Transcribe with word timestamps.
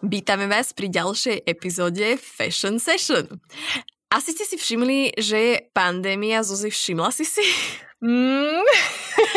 Vítame 0.00 0.48
vás 0.48 0.72
pri 0.72 0.88
ďalšej 0.88 1.44
epizóde 1.44 2.16
Fashion 2.16 2.80
Session. 2.80 3.28
Asi 4.10 4.34
ste 4.34 4.42
si 4.42 4.58
všimli, 4.58 5.14
že 5.22 5.38
je 5.38 5.54
pandémia, 5.70 6.42
Zuzi, 6.42 6.66
všimla 6.66 7.14
si 7.14 7.22
si? 7.22 7.46
Mm. 8.02 8.66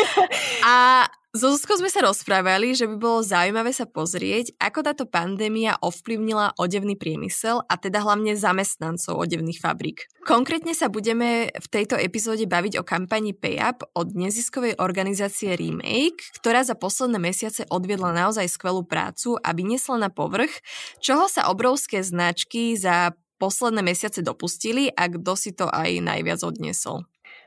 A 0.66 1.06
so 1.30 1.54
Zuzkou 1.54 1.78
sme 1.78 1.86
sa 1.86 2.02
rozprávali, 2.02 2.74
že 2.74 2.90
by 2.90 2.98
bolo 2.98 3.22
zaujímavé 3.22 3.70
sa 3.70 3.86
pozrieť, 3.86 4.50
ako 4.58 4.82
táto 4.82 5.04
pandémia 5.06 5.78
ovplyvnila 5.78 6.58
odevný 6.58 6.98
priemysel 6.98 7.62
a 7.70 7.74
teda 7.78 8.02
hlavne 8.02 8.34
zamestnancov 8.34 9.14
odevných 9.14 9.62
fabrík. 9.62 10.10
Konkrétne 10.26 10.74
sa 10.74 10.90
budeme 10.90 11.54
v 11.54 11.66
tejto 11.70 11.94
epizóde 11.94 12.42
baviť 12.46 12.78
o 12.78 12.86
kampani 12.86 13.30
PayUp 13.30 13.86
od 13.94 14.10
neziskovej 14.18 14.82
organizácie 14.82 15.54
Remake, 15.54 16.34
ktorá 16.42 16.66
za 16.66 16.74
posledné 16.74 17.22
mesiace 17.22 17.62
odviedla 17.70 18.10
naozaj 18.10 18.50
skvelú 18.50 18.82
prácu 18.82 19.38
a 19.38 19.54
vyniesla 19.54 20.02
na 20.02 20.10
povrch, 20.10 20.54
čoho 20.98 21.30
sa 21.30 21.46
obrovské 21.46 22.02
značky 22.02 22.74
za 22.74 23.14
posledné 23.38 23.82
mesiace 23.82 24.22
dopustili 24.22 24.90
a 24.94 25.10
kto 25.10 25.32
si 25.34 25.50
to 25.52 25.66
aj 25.70 26.00
najviac 26.00 26.40
odniesol. 26.42 27.04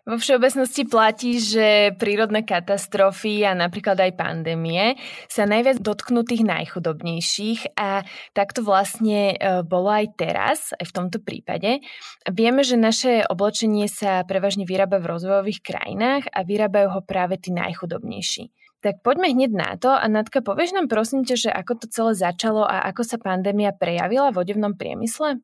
Vo 0.08 0.16
všeobecnosti 0.16 0.88
platí, 0.88 1.36
že 1.36 1.92
prírodné 2.00 2.48
katastrofy 2.48 3.44
a 3.44 3.52
napríklad 3.52 4.00
aj 4.00 4.16
pandémie 4.16 4.96
sa 5.28 5.44
najviac 5.44 5.84
dotknú 5.84 6.24
tých 6.24 6.48
najchudobnejších 6.48 7.76
a 7.76 8.08
tak 8.32 8.56
to 8.56 8.64
vlastne 8.64 9.36
e, 9.36 9.68
bolo 9.68 9.92
aj 9.92 10.16
teraz, 10.16 10.72
aj 10.80 10.88
v 10.88 10.96
tomto 10.96 11.20
prípade. 11.20 11.84
Vieme, 12.24 12.64
že 12.64 12.80
naše 12.80 13.28
oblečenie 13.28 13.92
sa 13.92 14.24
prevažne 14.24 14.64
vyrába 14.64 15.04
v 15.04 15.12
rozvojových 15.12 15.60
krajinách 15.60 16.32
a 16.32 16.40
vyrábajú 16.48 16.88
ho 16.88 17.02
práve 17.04 17.36
tí 17.36 17.52
najchudobnejší. 17.52 18.48
Tak 18.80 19.04
poďme 19.04 19.36
hneď 19.36 19.52
na 19.52 19.76
to 19.76 19.92
a 19.92 20.08
Natka, 20.08 20.40
povieš 20.40 20.72
nám 20.72 20.88
prosím 20.88 21.28
ťa, 21.28 21.36
že 21.36 21.50
ako 21.52 21.84
to 21.84 21.86
celé 21.92 22.16
začalo 22.16 22.64
a 22.64 22.88
ako 22.88 23.04
sa 23.04 23.20
pandémia 23.20 23.76
prejavila 23.76 24.32
v 24.32 24.40
odevnom 24.40 24.72
priemysle? 24.72 25.44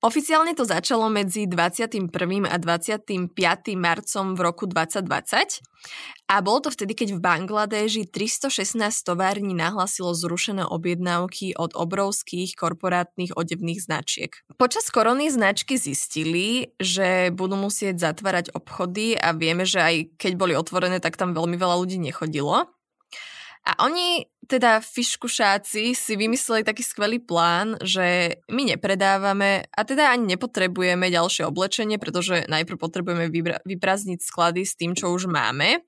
Oficiálne 0.00 0.56
to 0.56 0.64
začalo 0.64 1.12
medzi 1.12 1.44
21. 1.44 2.08
a 2.48 2.56
25. 2.56 3.36
marcom 3.76 4.32
v 4.32 4.40
roku 4.40 4.64
2020 4.64 5.60
a 6.24 6.40
bolo 6.40 6.64
to 6.64 6.70
vtedy, 6.72 6.96
keď 6.96 7.08
v 7.16 7.20
Bangladeži 7.20 8.08
316 8.08 8.80
tovární 9.04 9.52
nahlasilo 9.52 10.16
zrušené 10.16 10.64
objednávky 10.64 11.52
od 11.52 11.76
obrovských 11.76 12.56
korporátnych 12.56 13.36
odevných 13.36 13.84
značiek. 13.84 14.32
Počas 14.56 14.88
korony 14.88 15.28
značky 15.28 15.76
zistili, 15.76 16.72
že 16.80 17.28
budú 17.36 17.60
musieť 17.60 18.00
zatvárať 18.00 18.56
obchody 18.56 19.20
a 19.20 19.36
vieme, 19.36 19.68
že 19.68 19.84
aj 19.84 20.16
keď 20.16 20.32
boli 20.40 20.56
otvorené, 20.56 20.96
tak 21.04 21.20
tam 21.20 21.36
veľmi 21.36 21.60
veľa 21.60 21.76
ľudí 21.76 22.00
nechodilo. 22.00 22.72
A 23.60 23.84
oni, 23.84 24.24
teda 24.48 24.80
fiškušáci, 24.80 25.92
si 25.92 26.12
vymysleli 26.16 26.64
taký 26.64 26.80
skvelý 26.80 27.20
plán, 27.20 27.76
že 27.84 28.40
my 28.48 28.72
nepredávame 28.72 29.68
a 29.68 29.80
teda 29.84 30.10
ani 30.10 30.34
nepotrebujeme 30.34 31.12
ďalšie 31.12 31.44
oblečenie, 31.44 32.00
pretože 32.00 32.48
najprv 32.48 32.80
potrebujeme 32.80 33.28
vybra- 33.28 33.60
vyprázdniť 33.68 34.20
sklady 34.24 34.64
s 34.64 34.74
tým, 34.80 34.96
čo 34.96 35.12
už 35.12 35.28
máme. 35.28 35.84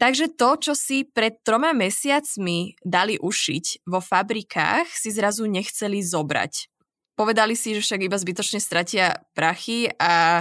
Takže 0.00 0.32
to, 0.32 0.56
čo 0.56 0.72
si 0.72 1.04
pred 1.04 1.44
troma 1.44 1.76
mesiacmi 1.76 2.72
dali 2.80 3.20
ušiť 3.20 3.84
vo 3.84 4.00
fabrikách, 4.00 4.88
si 4.88 5.12
zrazu 5.12 5.44
nechceli 5.44 6.00
zobrať. 6.00 6.72
Povedali 7.20 7.52
si, 7.52 7.76
že 7.76 7.84
však 7.84 8.08
iba 8.08 8.16
zbytočne 8.16 8.64
stratia 8.64 9.20
prachy 9.36 9.92
a 10.00 10.40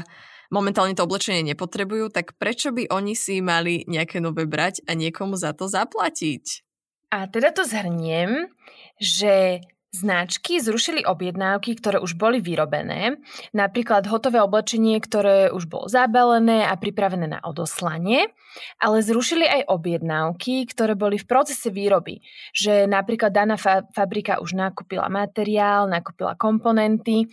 momentálne 0.54 0.98
to 0.98 1.06
oblečenie 1.06 1.46
nepotrebujú, 1.54 2.14
tak 2.14 2.38
prečo 2.38 2.74
by 2.74 2.90
oni 2.90 3.14
si 3.14 3.42
mali 3.42 3.86
nejaké 3.86 4.22
nové 4.22 4.46
brať 4.50 4.86
a 4.86 4.98
niekomu 4.98 5.38
za 5.38 5.54
to 5.58 5.70
zaplatiť? 5.70 6.66
A 7.10 7.26
teda 7.26 7.50
to 7.50 7.66
zhrniem, 7.66 8.54
že 9.02 9.66
Značky 9.90 10.62
zrušili 10.62 11.02
objednávky, 11.02 11.74
ktoré 11.82 11.98
už 11.98 12.14
boli 12.14 12.38
vyrobené, 12.38 13.18
napríklad 13.58 14.06
hotové 14.06 14.38
oblečenie, 14.38 15.02
ktoré 15.02 15.50
už 15.50 15.66
bolo 15.66 15.90
zabalené 15.90 16.62
a 16.62 16.78
pripravené 16.78 17.26
na 17.26 17.42
odoslanie, 17.42 18.30
ale 18.78 19.02
zrušili 19.02 19.50
aj 19.50 19.66
objednávky, 19.66 20.70
ktoré 20.70 20.94
boli 20.94 21.18
v 21.18 21.26
procese 21.26 21.74
výroby, 21.74 22.22
že 22.54 22.86
napríklad 22.86 23.34
daná 23.34 23.58
fa- 23.58 23.82
fabrika 23.90 24.38
už 24.38 24.54
nakúpila 24.54 25.10
materiál, 25.10 25.90
nakúpila 25.90 26.38
komponenty 26.38 27.26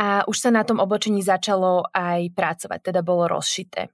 a 0.00 0.24
už 0.24 0.36
sa 0.40 0.48
na 0.48 0.64
tom 0.64 0.80
oblečení 0.80 1.20
začalo 1.20 1.84
aj 1.92 2.32
pracovať, 2.32 2.80
teda 2.80 3.04
bolo 3.04 3.28
rozšité. 3.28 3.92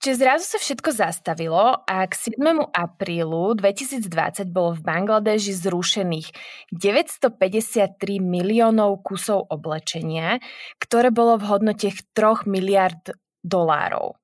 Čiže 0.00 0.16
zrazu 0.16 0.44
sa 0.48 0.56
všetko 0.56 0.96
zastavilo 0.96 1.84
a 1.84 2.08
k 2.08 2.12
7. 2.32 2.40
aprílu 2.72 3.52
2020 3.52 4.48
bolo 4.48 4.72
v 4.72 4.80
Bangladeži 4.80 5.52
zrušených 5.52 6.32
953 6.72 8.00
miliónov 8.16 9.04
kusov 9.04 9.52
oblečenia, 9.52 10.40
ktoré 10.80 11.12
bolo 11.12 11.36
v 11.36 11.44
hodnote 11.52 11.92
3 12.16 12.48
miliard 12.48 13.12
dolárov. 13.44 14.16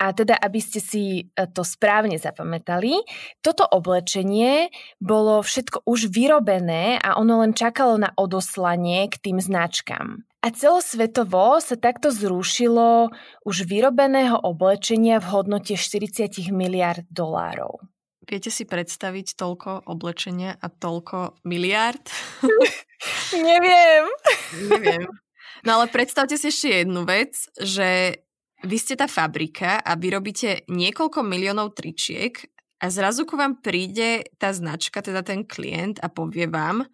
A 0.00 0.12
teda, 0.12 0.36
aby 0.36 0.60
ste 0.60 0.82
si 0.82 1.04
e, 1.32 1.48
to 1.50 1.64
správne 1.64 2.20
zapamätali, 2.20 3.00
toto 3.40 3.64
oblečenie 3.64 4.68
bolo 5.00 5.40
všetko 5.40 5.86
už 5.86 6.12
vyrobené 6.12 7.00
a 7.00 7.16
ono 7.16 7.40
len 7.40 7.56
čakalo 7.56 7.96
na 7.96 8.10
odoslanie 8.14 9.08
k 9.08 9.16
tým 9.20 9.38
značkám. 9.40 10.26
A 10.44 10.52
celosvetovo 10.52 11.56
sa 11.64 11.80
takto 11.80 12.12
zrušilo 12.12 13.08
už 13.48 13.64
vyrobeného 13.64 14.36
oblečenia 14.36 15.16
v 15.16 15.26
hodnote 15.32 15.80
40 15.80 16.52
miliard 16.52 17.08
dolárov. 17.08 17.80
Viete 18.24 18.48
si 18.48 18.64
predstaviť 18.64 19.36
toľko 19.36 19.88
oblečenia 19.88 20.56
a 20.56 20.68
toľko 20.68 21.44
miliard? 21.48 22.04
Neviem. 23.32 24.04
Neviem. 24.68 25.04
No 25.64 25.80
ale 25.80 25.88
predstavte 25.88 26.36
si 26.36 26.52
ešte 26.52 26.84
jednu 26.84 27.08
vec, 27.08 27.36
že 27.56 28.20
vy 28.64 28.76
ste 28.80 28.96
tá 28.96 29.06
fabrika 29.06 29.78
a 29.78 29.94
vyrobíte 29.94 30.64
niekoľko 30.66 31.20
miliónov 31.22 31.76
tričiek 31.76 32.40
a 32.80 32.88
zrazu 32.88 33.28
ku 33.28 33.36
vám 33.36 33.60
príde 33.60 34.24
tá 34.40 34.50
značka, 34.50 35.04
teda 35.04 35.20
ten 35.20 35.44
klient 35.44 36.00
a 36.00 36.08
povie 36.08 36.48
vám, 36.48 36.88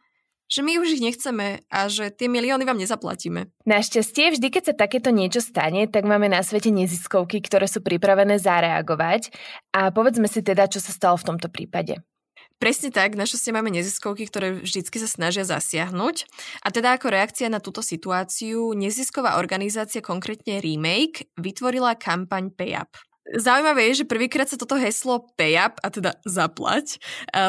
že 0.51 0.67
my 0.67 0.83
už 0.83 0.99
ich 0.99 1.05
nechceme 1.07 1.63
a 1.71 1.87
že 1.87 2.11
tie 2.11 2.27
milióny 2.27 2.67
vám 2.67 2.83
nezaplatíme. 2.83 3.55
Našťastie, 3.71 4.35
vždy 4.35 4.47
keď 4.51 4.63
sa 4.67 4.75
takéto 4.75 5.15
niečo 5.15 5.39
stane, 5.39 5.87
tak 5.87 6.03
máme 6.03 6.27
na 6.27 6.43
svete 6.43 6.75
neziskovky, 6.75 7.39
ktoré 7.39 7.71
sú 7.71 7.87
pripravené 7.87 8.43
zareagovať 8.43 9.31
a 9.71 9.95
povedzme 9.95 10.27
si 10.27 10.43
teda, 10.43 10.67
čo 10.67 10.83
sa 10.83 10.91
stalo 10.91 11.15
v 11.15 11.27
tomto 11.31 11.47
prípade. 11.47 12.03
Presne 12.61 12.93
tak, 12.93 13.17
našťastie 13.17 13.57
máme 13.57 13.73
neziskovky, 13.73 14.29
ktoré 14.29 14.61
vždycky 14.61 15.01
sa 15.01 15.09
snažia 15.09 15.49
zasiahnuť. 15.49 16.29
A 16.61 16.69
teda 16.69 16.93
ako 16.93 17.09
reakcia 17.09 17.49
na 17.49 17.57
túto 17.57 17.81
situáciu, 17.81 18.77
nezisková 18.77 19.41
organizácia, 19.41 20.05
konkrétne 20.05 20.61
Remake, 20.61 21.33
vytvorila 21.41 21.97
kampaň 21.97 22.53
PayUp. 22.53 23.10
Zaujímavé 23.31 23.95
je, 23.95 24.03
že 24.03 24.11
prvýkrát 24.11 24.51
sa 24.51 24.59
toto 24.59 24.75
heslo 24.75 25.31
pay 25.39 25.55
up, 25.55 25.79
a 25.87 25.89
teda 25.95 26.19
zaplať, 26.27 26.99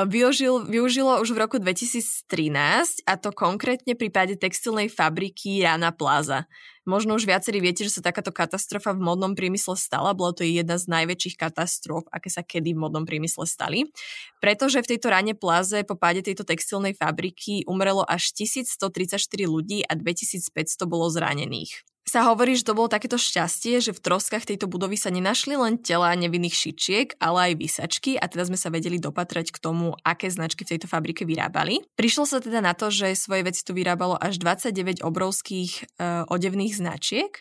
využil, 0.06 0.70
využilo 0.70 1.18
už 1.26 1.34
v 1.34 1.42
roku 1.42 1.58
2013 1.58 3.02
a 3.10 3.14
to 3.18 3.34
konkrétne 3.34 3.98
pri 3.98 4.14
páde 4.14 4.38
textilnej 4.38 4.94
fabriky 4.94 5.66
Rana 5.66 5.90
Plaza. 5.90 6.46
Možno 6.86 7.18
už 7.18 7.26
viacerí 7.26 7.62
viete, 7.62 7.82
že 7.82 7.98
sa 7.98 8.06
takáto 8.06 8.30
katastrofa 8.30 8.94
v 8.94 9.02
modnom 9.06 9.34
priemysle 9.34 9.74
stala. 9.74 10.14
Bola 10.14 10.38
to 10.38 10.46
jedna 10.46 10.78
z 10.78 10.86
najväčších 10.86 11.38
katastrof, 11.38 12.06
aké 12.14 12.30
sa 12.30 12.46
kedy 12.46 12.78
v 12.78 12.82
modnom 12.82 13.06
priemysle 13.06 13.50
stali. 13.50 13.90
Pretože 14.38 14.86
v 14.86 14.90
tejto 14.98 15.10
rane 15.10 15.34
pláze 15.34 15.82
po 15.86 15.98
páde 15.98 16.22
tejto 16.26 16.46
textilnej 16.46 16.94
fabriky 16.94 17.66
umrelo 17.66 18.06
až 18.06 18.34
1134 18.38 19.18
ľudí 19.50 19.82
a 19.86 19.98
2500 19.98 20.86
bolo 20.86 21.10
zranených 21.10 21.90
sa 22.02 22.26
hovorí, 22.26 22.58
že 22.58 22.66
to 22.66 22.74
bolo 22.74 22.90
takéto 22.90 23.16
šťastie, 23.16 23.78
že 23.78 23.94
v 23.94 24.04
troskách 24.04 24.44
tejto 24.44 24.66
budovy 24.66 24.98
sa 24.98 25.14
nenašli 25.14 25.54
len 25.54 25.78
tela 25.78 26.10
nevinných 26.18 26.52
šičiek, 26.52 27.08
ale 27.22 27.54
aj 27.54 27.62
výsačky 27.62 28.12
a 28.18 28.26
teda 28.26 28.50
sme 28.50 28.58
sa 28.58 28.74
vedeli 28.74 28.98
dopatrať 28.98 29.54
k 29.54 29.62
tomu, 29.62 29.94
aké 30.02 30.28
značky 30.34 30.66
v 30.66 30.76
tejto 30.76 30.90
fabrike 30.90 31.24
vyrábali. 31.24 31.86
Prišlo 31.94 32.26
sa 32.26 32.42
teda 32.42 32.60
na 32.60 32.74
to, 32.74 32.90
že 32.90 33.14
svoje 33.14 33.46
veci 33.46 33.62
tu 33.62 33.78
vyrábalo 33.78 34.18
až 34.18 34.42
29 34.42 35.06
obrovských 35.06 35.72
e, 35.78 35.82
odevných 36.26 36.74
značiek 36.74 37.32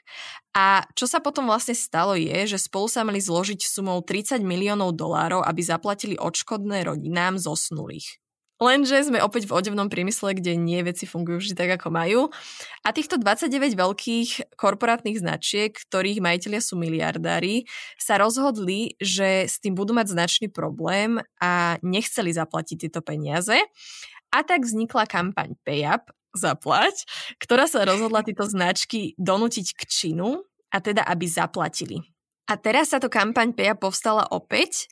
a 0.53 0.85
čo 0.93 1.09
sa 1.09 1.25
potom 1.25 1.49
vlastne 1.49 1.73
stalo 1.73 2.13
je, 2.13 2.45
že 2.45 2.61
spolu 2.61 2.87
sa 2.91 3.01
mali 3.01 3.23
zložiť 3.23 3.65
sumou 3.65 4.05
30 4.05 4.45
miliónov 4.45 4.93
dolárov, 4.93 5.41
aby 5.41 5.61
zaplatili 5.65 6.21
odškodné 6.21 6.85
rodinám 6.85 7.41
zosnulých. 7.41 8.20
Lenže 8.61 9.09
sme 9.09 9.25
opäť 9.25 9.49
v 9.49 9.57
odevnom 9.57 9.89
priemysle, 9.89 10.37
kde 10.37 10.53
nie 10.53 10.85
veci 10.85 11.09
fungujú 11.09 11.41
vždy 11.41 11.55
tak, 11.57 11.81
ako 11.81 11.89
majú. 11.89 12.21
A 12.85 12.93
týchto 12.93 13.17
29 13.17 13.73
veľkých 13.73 14.53
korporátnych 14.53 15.17
značiek, 15.17 15.73
ktorých 15.73 16.21
majiteľia 16.21 16.61
sú 16.61 16.77
miliardári, 16.77 17.65
sa 17.97 18.21
rozhodli, 18.21 19.01
že 19.01 19.49
s 19.49 19.57
tým 19.65 19.73
budú 19.73 19.97
mať 19.97 20.13
značný 20.13 20.53
problém 20.53 21.25
a 21.41 21.81
nechceli 21.81 22.37
zaplatiť 22.37 22.77
tieto 22.85 23.01
peniaze. 23.01 23.57
A 24.29 24.45
tak 24.45 24.69
vznikla 24.69 25.09
kampaň 25.09 25.57
PayUp, 25.65 26.13
zaplať, 26.37 27.09
ktorá 27.41 27.65
sa 27.65 27.89
rozhodla 27.89 28.21
tieto 28.21 28.45
značky 28.45 29.17
donútiť 29.17 29.73
k 29.73 29.83
činu, 29.89 30.45
a 30.71 30.79
teda 30.79 31.03
aby 31.03 31.27
zaplatili. 31.27 31.99
A 32.47 32.59
teraz 32.59 32.95
táto 32.95 33.11
kampaň 33.11 33.55
PayUp 33.55 33.91
povstala 33.91 34.27
opäť, 34.31 34.91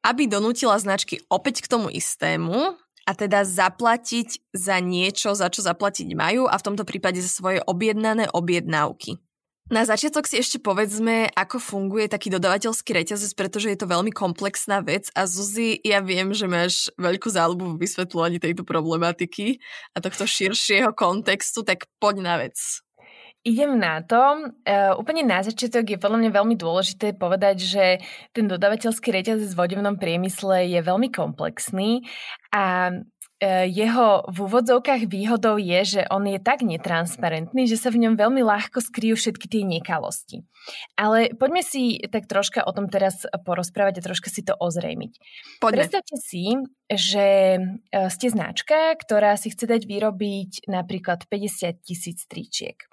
aby 0.00 0.24
donútila 0.24 0.80
značky 0.80 1.20
opäť 1.28 1.64
k 1.64 1.70
tomu 1.76 1.92
istému 1.92 2.76
a 3.08 3.12
teda 3.16 3.44
zaplatiť 3.46 4.52
za 4.52 4.76
niečo, 4.80 5.32
za 5.32 5.48
čo 5.48 5.64
zaplatiť 5.64 6.12
majú 6.12 6.48
a 6.48 6.54
v 6.56 6.64
tomto 6.66 6.84
prípade 6.84 7.20
za 7.20 7.30
svoje 7.30 7.58
objednané 7.64 8.28
objednávky. 8.32 9.20
Na 9.70 9.86
začiatok 9.86 10.26
si 10.26 10.42
ešte 10.42 10.58
povedzme, 10.58 11.30
ako 11.30 11.62
funguje 11.62 12.10
taký 12.10 12.26
dodavateľský 12.26 12.90
reťazec, 12.90 13.38
pretože 13.38 13.70
je 13.70 13.78
to 13.78 13.86
veľmi 13.86 14.10
komplexná 14.10 14.82
vec 14.82 15.14
a 15.14 15.30
Zuzi, 15.30 15.78
ja 15.86 16.02
viem, 16.02 16.34
že 16.34 16.50
máš 16.50 16.90
veľkú 16.98 17.30
záľubu 17.30 17.78
v 17.78 17.86
vysvetľovaní 17.86 18.42
tejto 18.42 18.66
problematiky 18.66 19.62
a 19.94 20.02
tohto 20.02 20.26
širšieho 20.26 20.90
kontextu, 20.90 21.62
tak 21.62 21.86
poď 22.02 22.16
na 22.18 22.34
vec. 22.42 22.82
Idem 23.40 23.80
na 23.80 24.04
to. 24.04 24.52
Uh, 24.68 24.92
úplne 25.00 25.24
na 25.24 25.40
začiatok 25.40 25.96
je 25.96 25.98
podľa 25.98 26.20
mňa 26.26 26.30
veľmi 26.36 26.56
dôležité 26.60 27.16
povedať, 27.16 27.56
že 27.64 27.84
ten 28.36 28.44
dodavateľský 28.44 29.08
reťazec 29.08 29.50
v 29.52 29.60
vodevnom 29.60 29.96
priemysle 29.96 30.68
je 30.68 30.80
veľmi 30.84 31.08
komplexný 31.08 32.04
a 32.52 32.92
E, 33.40 33.72
jeho 33.72 34.28
v 34.28 34.36
úvodzovkách 34.44 35.08
výhodou 35.08 35.56
je, 35.56 35.80
že 35.96 36.02
on 36.12 36.28
je 36.28 36.36
tak 36.36 36.60
netransparentný, 36.60 37.64
že 37.64 37.80
sa 37.80 37.88
v 37.88 38.04
ňom 38.04 38.14
veľmi 38.20 38.44
ľahko 38.44 38.84
skryjú 38.84 39.16
všetky 39.16 39.48
tie 39.48 39.64
nekalosti. 39.64 40.44
Ale 41.00 41.32
poďme 41.32 41.64
si 41.64 41.96
tak 42.12 42.28
troška 42.28 42.60
o 42.68 42.72
tom 42.76 42.92
teraz 42.92 43.24
porozprávať 43.48 44.04
a 44.04 44.12
troška 44.12 44.28
si 44.28 44.44
to 44.44 44.52
ozrejmiť. 44.60 45.12
Poďme. 45.64 45.88
Predstavte 45.88 46.20
si, 46.20 46.52
že 46.92 47.28
e, 47.56 47.60
ste 48.12 48.28
značka, 48.28 48.92
ktorá 49.00 49.40
si 49.40 49.48
chce 49.48 49.64
dať 49.64 49.88
vyrobiť 49.88 50.68
napríklad 50.68 51.24
50 51.24 51.80
tisíc 51.80 52.28
tričiek. 52.28 52.89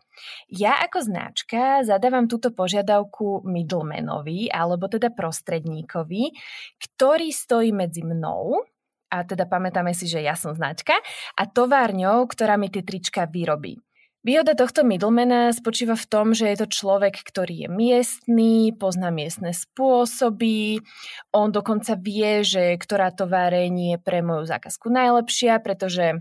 Ja 0.51 0.79
ako 0.83 1.03
značka 1.03 1.81
zadávam 1.83 2.25
túto 2.25 2.53
požiadavku 2.53 3.45
middlemanovi, 3.45 4.51
alebo 4.51 4.87
teda 4.87 5.13
prostredníkovi, 5.13 6.33
ktorý 6.79 7.29
stojí 7.29 7.71
medzi 7.75 8.01
mnou, 8.03 8.63
a 9.07 9.23
teda 9.23 9.47
pamätáme 9.47 9.95
si, 9.95 10.07
že 10.07 10.19
ja 10.19 10.35
som 10.35 10.51
značka, 10.51 10.99
a 11.35 11.43
továrňou, 11.47 12.27
ktorá 12.27 12.59
mi 12.59 12.67
tie 12.67 12.83
trička 12.83 13.23
vyrobí. 13.27 13.79
Výhoda 14.27 14.59
tohto 14.59 14.83
middlemana 14.83 15.55
spočíva 15.55 15.95
v 15.95 16.09
tom, 16.11 16.35
že 16.35 16.51
je 16.51 16.59
to 16.59 16.67
človek, 16.67 17.15
ktorý 17.15 17.63
je 17.63 17.69
miestný, 17.71 18.75
pozná 18.75 19.07
miestne 19.07 19.55
spôsoby, 19.55 20.83
on 21.31 21.55
dokonca 21.55 21.95
vie, 21.95 22.43
že 22.43 22.75
ktorá 22.75 23.15
továreň 23.15 23.95
je 23.95 23.97
pre 24.03 24.19
moju 24.19 24.43
zákazku 24.43 24.91
najlepšia, 24.91 25.63
pretože 25.63 26.19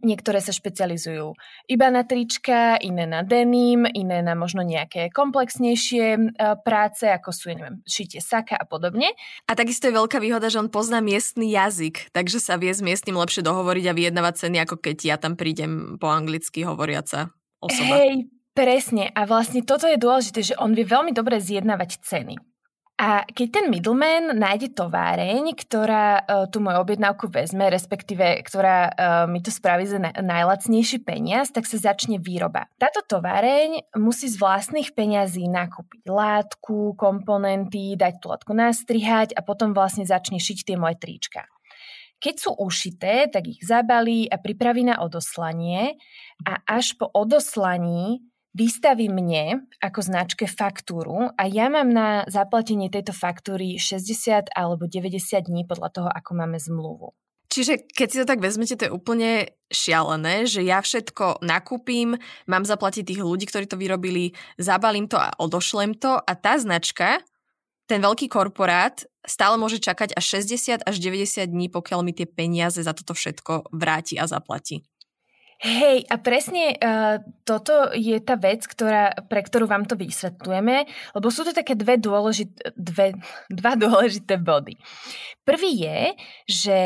Niektoré 0.00 0.40
sa 0.40 0.56
špecializujú 0.56 1.36
iba 1.68 1.86
na 1.92 2.00
trička, 2.00 2.80
iné 2.80 3.04
na 3.04 3.20
denim, 3.20 3.84
iné 3.84 4.24
na 4.24 4.32
možno 4.32 4.64
nejaké 4.64 5.12
komplexnejšie 5.12 6.06
e, 6.16 6.20
práce, 6.64 7.04
ako 7.04 7.28
sú, 7.28 7.52
neviem, 7.52 7.84
šitie 7.84 8.24
saka 8.24 8.56
a 8.56 8.64
podobne. 8.64 9.12
A 9.44 9.52
takisto 9.52 9.92
je 9.92 9.98
veľká 10.00 10.16
výhoda, 10.16 10.48
že 10.48 10.64
on 10.64 10.72
pozná 10.72 11.04
miestny 11.04 11.52
jazyk, 11.52 12.08
takže 12.16 12.40
sa 12.40 12.56
vie 12.56 12.72
s 12.72 12.80
miestnym 12.80 13.20
lepšie 13.20 13.44
dohovoriť 13.44 13.84
a 13.92 13.96
vyjednávať 13.96 14.48
ceny, 14.48 14.64
ako 14.64 14.80
keď 14.80 14.96
ja 15.04 15.16
tam 15.20 15.36
prídem 15.36 16.00
po 16.00 16.08
anglicky 16.08 16.64
hovoriaca 16.64 17.28
osoba. 17.60 17.94
Hej, 18.00 18.32
presne. 18.56 19.12
A 19.12 19.28
vlastne 19.28 19.60
toto 19.60 19.84
je 19.84 20.00
dôležité, 20.00 20.40
že 20.40 20.56
on 20.56 20.72
vie 20.72 20.88
veľmi 20.88 21.12
dobre 21.12 21.36
zjednávať 21.36 22.00
ceny. 22.00 22.40
A 23.02 23.26
keď 23.26 23.48
ten 23.58 23.66
middleman 23.66 24.30
nájde 24.30 24.78
továreň, 24.78 25.58
ktorá 25.58 26.22
uh, 26.22 26.46
tú 26.46 26.62
moju 26.62 26.78
objednávku 26.86 27.26
vezme, 27.26 27.66
respektíve 27.66 28.46
ktorá 28.46 28.78
uh, 28.86 29.26
mi 29.26 29.42
to 29.42 29.50
spraví 29.50 29.90
za 29.90 29.98
na- 29.98 30.14
najlacnejší 30.14 31.02
peniaz, 31.02 31.50
tak 31.50 31.66
sa 31.66 31.82
začne 31.82 32.22
výroba. 32.22 32.70
Táto 32.78 33.02
továreň 33.02 33.90
musí 33.98 34.30
z 34.30 34.38
vlastných 34.38 34.94
peňazí 34.94 35.50
nakúpiť 35.50 36.06
látku, 36.06 36.94
komponenty, 36.94 37.98
dať 37.98 38.22
tú 38.22 38.30
látku 38.30 38.54
nastrihať 38.54 39.34
a 39.34 39.42
potom 39.42 39.74
vlastne 39.74 40.06
začne 40.06 40.38
šiť 40.38 40.62
tie 40.62 40.78
moje 40.78 40.94
trička. 41.02 41.50
Keď 42.22 42.34
sú 42.38 42.54
ušité, 42.54 43.26
tak 43.26 43.50
ich 43.50 43.66
zabalí 43.66 44.30
a 44.30 44.38
pripraví 44.38 44.86
na 44.86 45.02
odoslanie 45.02 45.98
a 46.46 46.62
až 46.70 46.94
po 46.94 47.10
odoslaní 47.10 48.22
vystaví 48.52 49.08
mne 49.08 49.64
ako 49.80 50.00
značke 50.04 50.44
faktúru 50.44 51.32
a 51.36 51.42
ja 51.48 51.72
mám 51.72 51.88
na 51.88 52.24
zaplatenie 52.28 52.92
tejto 52.92 53.16
faktúry 53.16 53.80
60 53.80 54.52
alebo 54.52 54.84
90 54.88 55.48
dní 55.48 55.64
podľa 55.64 55.88
toho, 55.92 56.08
ako 56.12 56.30
máme 56.36 56.60
zmluvu. 56.60 57.16
Čiže 57.52 57.84
keď 57.84 58.08
si 58.08 58.20
to 58.24 58.30
tak 58.32 58.40
vezmete, 58.40 58.80
to 58.80 58.88
je 58.88 58.96
úplne 58.96 59.52
šialené, 59.68 60.48
že 60.48 60.64
ja 60.64 60.80
všetko 60.80 61.44
nakúpim, 61.44 62.16
mám 62.48 62.64
zaplatiť 62.64 63.12
tých 63.12 63.20
ľudí, 63.20 63.44
ktorí 63.44 63.68
to 63.68 63.76
vyrobili, 63.76 64.32
zabalím 64.56 65.04
to 65.04 65.20
a 65.20 65.36
odošlem 65.36 65.92
to 66.00 66.16
a 66.16 66.32
tá 66.32 66.56
značka, 66.56 67.20
ten 67.84 68.00
veľký 68.00 68.32
korporát 68.32 69.04
stále 69.28 69.60
môže 69.60 69.84
čakať 69.84 70.16
až 70.16 70.40
60 70.40 70.80
až 70.88 70.96
90 70.96 71.44
dní, 71.44 71.68
pokiaľ 71.68 72.00
mi 72.00 72.16
tie 72.16 72.24
peniaze 72.24 72.80
za 72.80 72.96
toto 72.96 73.12
všetko 73.12 73.68
vráti 73.68 74.16
a 74.16 74.24
zaplatí. 74.24 74.80
Hej, 75.62 76.10
a 76.10 76.18
presne 76.18 76.74
uh, 76.74 77.22
toto 77.46 77.94
je 77.94 78.18
tá 78.18 78.34
vec, 78.34 78.66
ktorá, 78.66 79.14
pre 79.30 79.46
ktorú 79.46 79.70
vám 79.70 79.86
to 79.86 79.94
vysvetľujeme, 79.94 80.76
lebo 81.14 81.28
sú 81.30 81.46
to 81.46 81.54
také 81.54 81.78
dve 81.78 82.02
dôležité, 82.02 82.74
dve, 82.74 83.14
dva 83.46 83.78
dôležité 83.86 84.42
body. 84.42 84.74
Prvý 85.46 85.86
je, 85.86 86.00
že 86.50 86.78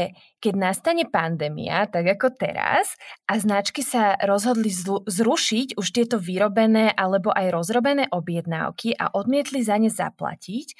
keď 0.44 0.54
nastane 0.60 1.08
pandémia, 1.08 1.88
tak 1.88 2.20
ako 2.20 2.36
teraz, 2.36 3.00
a 3.24 3.40
značky 3.40 3.80
sa 3.80 4.12
rozhodli 4.20 4.68
zrušiť 5.08 5.80
už 5.80 5.86
tieto 5.96 6.20
vyrobené 6.20 6.92
alebo 6.92 7.32
aj 7.32 7.56
rozrobené 7.56 8.12
objednávky 8.12 8.92
a 8.92 9.08
odmietli 9.16 9.64
za 9.64 9.80
ne 9.80 9.88
zaplatiť, 9.88 10.76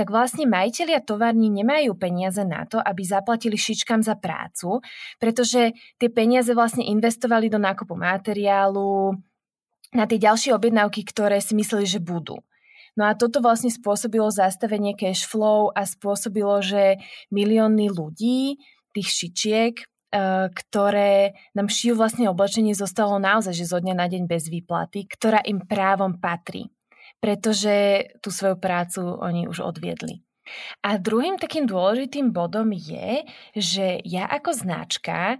tak 0.00 0.08
vlastne 0.08 0.48
majiteľia 0.48 1.04
tovární 1.04 1.52
nemajú 1.52 1.92
peniaze 1.92 2.40
na 2.40 2.64
to, 2.64 2.80
aby 2.80 3.04
zaplatili 3.04 3.60
šičkám 3.60 4.00
za 4.00 4.16
prácu, 4.16 4.80
pretože 5.20 5.76
tie 6.00 6.08
peniaze 6.08 6.56
vlastne 6.56 6.88
investovali 6.88 7.52
do 7.52 7.60
nákupu 7.60 7.92
materiálu, 7.92 9.20
na 9.92 10.08
tie 10.08 10.16
ďalšie 10.16 10.56
objednávky, 10.56 11.04
ktoré 11.04 11.36
si 11.44 11.52
mysleli, 11.52 11.84
že 11.84 12.00
budú. 12.00 12.40
No 12.96 13.12
a 13.12 13.12
toto 13.12 13.44
vlastne 13.44 13.68
spôsobilo 13.68 14.32
zastavenie 14.32 14.96
cash 14.96 15.28
flow 15.28 15.68
a 15.76 15.84
spôsobilo, 15.84 16.64
že 16.64 16.96
milióny 17.28 17.92
ľudí, 17.92 18.56
tých 18.96 19.08
šičiek, 19.12 19.74
eh, 19.84 20.48
ktoré 20.48 21.36
nám 21.52 21.68
šijú 21.68 22.00
vlastne 22.00 22.32
oblečenie, 22.32 22.72
zostalo 22.72 23.20
naozaj, 23.20 23.52
že 23.52 23.68
zo 23.68 23.84
dňa 23.84 23.94
na 24.00 24.08
deň 24.08 24.24
bez 24.24 24.48
výplaty, 24.48 25.04
ktorá 25.12 25.44
im 25.44 25.60
právom 25.60 26.16
patrí 26.16 26.72
pretože 27.20 28.08
tú 28.24 28.32
svoju 28.32 28.56
prácu 28.56 29.20
oni 29.20 29.46
už 29.46 29.60
odviedli. 29.60 30.24
A 30.82 30.98
druhým 30.98 31.38
takým 31.38 31.68
dôležitým 31.68 32.34
bodom 32.34 32.74
je, 32.74 33.22
že 33.54 34.02
ja 34.02 34.26
ako 34.26 34.50
značka 34.50 35.38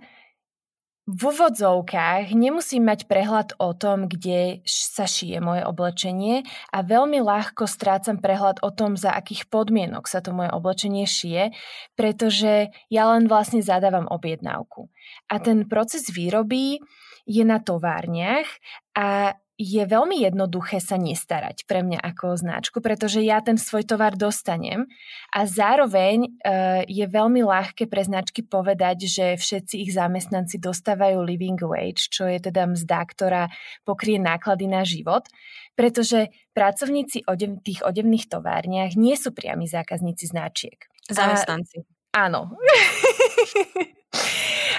v 1.10 1.20
úvodzovkách 1.26 2.30
nemusím 2.38 2.86
mať 2.86 3.10
prehľad 3.10 3.58
o 3.58 3.74
tom, 3.74 4.06
kde 4.06 4.62
sa 4.62 5.10
šije 5.10 5.42
moje 5.42 5.66
oblečenie 5.66 6.46
a 6.70 6.78
veľmi 6.86 7.18
ľahko 7.18 7.66
strácam 7.66 8.22
prehľad 8.22 8.62
o 8.62 8.70
tom, 8.70 8.94
za 8.94 9.10
akých 9.18 9.50
podmienok 9.50 10.06
sa 10.06 10.22
to 10.22 10.30
moje 10.30 10.54
oblečenie 10.54 11.02
šije, 11.10 11.50
pretože 11.98 12.70
ja 12.86 13.10
len 13.10 13.26
vlastne 13.26 13.58
zadávam 13.58 14.06
objednávku. 14.06 14.86
A 15.26 15.42
ten 15.42 15.66
proces 15.66 16.06
výroby 16.14 16.78
je 17.26 17.42
na 17.42 17.58
továrniach 17.58 18.46
a 18.94 19.34
je 19.60 19.84
veľmi 19.84 20.24
jednoduché 20.24 20.80
sa 20.80 20.96
nestarať 20.96 21.68
pre 21.68 21.84
mňa 21.84 22.00
ako 22.00 22.32
značku, 22.40 22.80
pretože 22.80 23.20
ja 23.20 23.44
ten 23.44 23.60
svoj 23.60 23.84
tovar 23.84 24.16
dostanem 24.16 24.88
a 25.28 25.44
zároveň 25.44 26.32
uh, 26.40 26.80
je 26.88 27.04
veľmi 27.04 27.44
ľahké 27.44 27.84
pre 27.84 28.00
značky 28.00 28.40
povedať, 28.40 29.04
že 29.04 29.36
všetci 29.36 29.84
ich 29.84 29.92
zamestnanci 29.92 30.56
dostávajú 30.56 31.20
living 31.20 31.60
wage, 31.60 32.08
čo 32.08 32.24
je 32.24 32.40
teda 32.40 32.72
mzda, 32.72 33.04
ktorá 33.04 33.42
pokrie 33.84 34.16
náklady 34.16 34.64
na 34.64 34.80
život, 34.80 35.28
pretože 35.76 36.32
pracovníci 36.56 37.28
odev, 37.28 37.60
tých 37.60 37.84
odevných 37.84 38.32
továrniach 38.32 38.96
nie 38.96 39.12
sú 39.12 39.36
priami 39.36 39.68
zákazníci 39.68 40.24
značiek. 40.24 40.88
Zamestnanci. 41.04 41.84
A, 42.16 42.32
áno. 42.32 42.48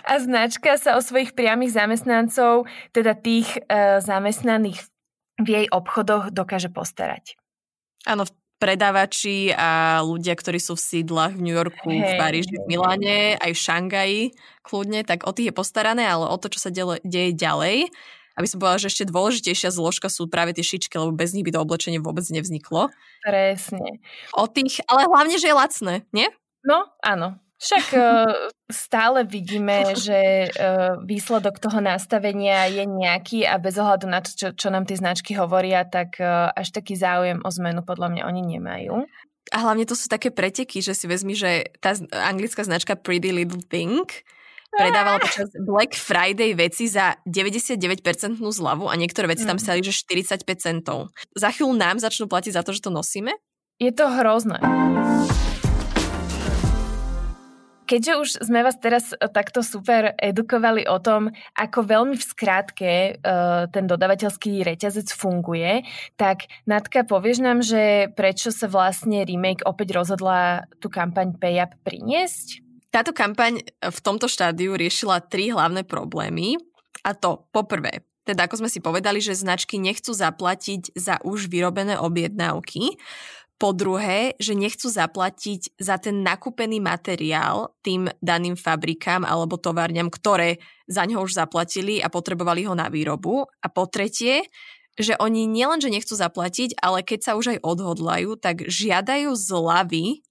a 0.06 0.14
značka 0.20 0.76
sa 0.78 0.98
o 0.98 1.02
svojich 1.02 1.34
priamých 1.38 1.76
zamestnancov, 1.76 2.70
teda 2.92 3.18
tých 3.18 3.62
e, 3.68 4.00
zamestnaných 4.02 4.86
v 5.42 5.48
jej 5.48 5.68
obchodoch 5.72 6.30
dokáže 6.30 6.70
postarať. 6.70 7.40
Áno, 8.06 8.26
v 8.26 8.32
predávači 8.62 9.50
a 9.58 10.02
ľudia, 10.06 10.38
ktorí 10.38 10.62
sú 10.62 10.78
v 10.78 10.86
sídlach 10.86 11.34
v 11.34 11.50
New 11.50 11.56
Yorku, 11.58 11.90
hey, 11.90 12.14
v 12.14 12.22
Paríži, 12.22 12.56
v 12.62 12.70
Miláne, 12.70 13.42
aj 13.42 13.52
v 13.58 13.64
Šangaji 13.66 14.22
kľudne, 14.62 15.02
tak 15.02 15.26
o 15.26 15.34
tých 15.34 15.50
je 15.50 15.58
postarané, 15.58 16.06
ale 16.06 16.30
o 16.30 16.38
to, 16.38 16.54
čo 16.54 16.62
sa 16.62 16.70
deje, 16.70 17.02
deje 17.02 17.34
ďalej, 17.34 17.90
aby 18.38 18.48
som 18.48 18.62
povedala, 18.62 18.86
že 18.86 18.94
ešte 18.94 19.10
dôležitejšia 19.10 19.74
zložka 19.74 20.08
sú 20.14 20.30
práve 20.30 20.54
tie 20.54 20.62
šičky, 20.62 20.94
lebo 20.94 21.12
bez 21.12 21.34
nich 21.34 21.42
by 21.42 21.58
to 21.58 21.64
oblečenie 21.66 21.98
vôbec 21.98 22.24
nevzniklo. 22.30 22.94
Presne. 23.26 23.98
O 24.38 24.46
tých, 24.46 24.86
ale 24.86 25.10
hlavne, 25.10 25.36
že 25.42 25.50
je 25.50 25.58
lacné, 25.58 25.94
nie? 26.14 26.30
No, 26.62 26.86
áno. 27.02 27.42
Však 27.62 27.86
uh, 27.94 28.50
stále 28.72 29.24
vidíme, 29.28 29.94
že 30.08 30.52
uh, 30.52 31.00
výsledok 31.04 31.60
toho 31.62 31.80
nastavenia 31.80 32.68
je 32.72 32.84
nejaký 32.88 33.46
a 33.46 33.62
bez 33.62 33.78
ohľadu 33.78 34.08
na 34.10 34.20
to, 34.24 34.32
čo, 34.34 34.48
čo 34.56 34.68
nám 34.74 34.88
tie 34.88 34.98
značky 34.98 35.38
hovoria, 35.38 35.86
tak 35.86 36.18
uh, 36.18 36.50
až 36.52 36.74
taký 36.74 36.98
záujem 36.98 37.40
o 37.44 37.50
zmenu 37.52 37.86
podľa 37.86 38.08
mňa 38.12 38.24
oni 38.28 38.42
nemajú. 38.58 39.06
A 39.52 39.58
hlavne 39.68 39.84
to 39.84 40.00
sú 40.00 40.08
také 40.08 40.32
preteky, 40.32 40.80
že 40.80 40.96
si 40.96 41.06
vezmi, 41.12 41.36
že 41.36 41.68
tá 41.84 41.92
anglická 42.14 42.64
značka 42.64 42.96
Pretty 42.96 43.36
Little 43.36 43.62
Thing 43.68 44.08
predávala 44.72 45.20
počas 45.20 45.52
Black 45.60 45.92
Friday 46.00 46.56
veci 46.56 46.88
za 46.88 47.20
99% 47.28 48.40
zľavu 48.40 48.88
a 48.88 48.96
niektoré 48.96 49.28
veci 49.28 49.44
tam 49.44 49.60
mhm. 49.60 49.64
stali, 49.64 49.80
že 49.84 49.92
45 49.92 50.48
centov. 50.56 51.12
Za 51.36 51.52
chvíľu 51.52 51.76
nám 51.76 52.00
začnú 52.00 52.32
platiť 52.32 52.56
za 52.56 52.64
to, 52.64 52.72
že 52.72 52.80
to 52.80 52.92
nosíme? 52.94 53.36
Je 53.82 53.92
to 53.92 54.08
hrozné 54.08 54.62
keďže 57.92 58.14
už 58.16 58.30
sme 58.48 58.64
vás 58.64 58.80
teraz 58.80 59.12
e, 59.12 59.20
takto 59.28 59.60
super 59.60 60.16
edukovali 60.16 60.88
o 60.88 60.96
tom, 61.04 61.28
ako 61.60 61.84
veľmi 61.84 62.16
v 62.16 62.24
skrátke 62.24 62.92
uh, 63.20 63.68
ten 63.68 63.84
dodavateľský 63.84 64.64
reťazec 64.64 65.12
funguje, 65.12 65.84
tak 66.16 66.48
Natka, 66.64 67.04
povieš 67.04 67.44
nám, 67.44 67.60
že 67.60 68.08
prečo 68.16 68.54
sa 68.54 68.72
vlastne 68.72 69.28
remake 69.28 69.66
opäť 69.68 69.98
rozhodla 69.98 70.70
tú 70.80 70.88
kampaň 70.88 71.36
PayUp 71.36 71.76
priniesť? 71.84 72.64
Táto 72.94 73.12
kampaň 73.12 73.60
v 73.82 74.00
tomto 74.00 74.32
štádiu 74.32 74.80
riešila 74.80 75.24
tri 75.28 75.52
hlavné 75.52 75.84
problémy. 75.84 76.56
A 77.02 77.18
to, 77.18 77.50
poprvé, 77.50 78.06
teda 78.22 78.46
ako 78.46 78.64
sme 78.64 78.70
si 78.70 78.78
povedali, 78.78 79.18
že 79.18 79.34
značky 79.34 79.82
nechcú 79.82 80.14
zaplatiť 80.14 80.94
za 80.94 81.18
už 81.26 81.50
vyrobené 81.50 81.98
objednávky, 81.98 83.02
po 83.62 83.78
druhé, 83.78 84.34
že 84.42 84.58
nechcú 84.58 84.90
zaplatiť 84.90 85.78
za 85.78 86.02
ten 86.02 86.26
nakúpený 86.26 86.82
materiál 86.82 87.78
tým 87.86 88.10
daným 88.18 88.58
fabrikám 88.58 89.22
alebo 89.22 89.62
továrňam, 89.62 90.10
ktoré 90.10 90.58
za 90.90 91.06
ňo 91.06 91.22
už 91.22 91.38
zaplatili 91.38 92.02
a 92.02 92.10
potrebovali 92.10 92.66
ho 92.66 92.74
na 92.74 92.90
výrobu. 92.90 93.46
A 93.62 93.70
po 93.70 93.86
tretie, 93.86 94.50
že 94.98 95.14
oni 95.22 95.46
nielenže 95.46 95.94
nechcú 95.94 96.18
zaplatiť, 96.18 96.82
ale 96.82 97.06
keď 97.06 97.20
sa 97.22 97.32
už 97.38 97.54
aj 97.54 97.60
odhodlajú, 97.62 98.34
tak 98.42 98.66
žiadajú 98.66 99.30
zľavy 99.38 100.26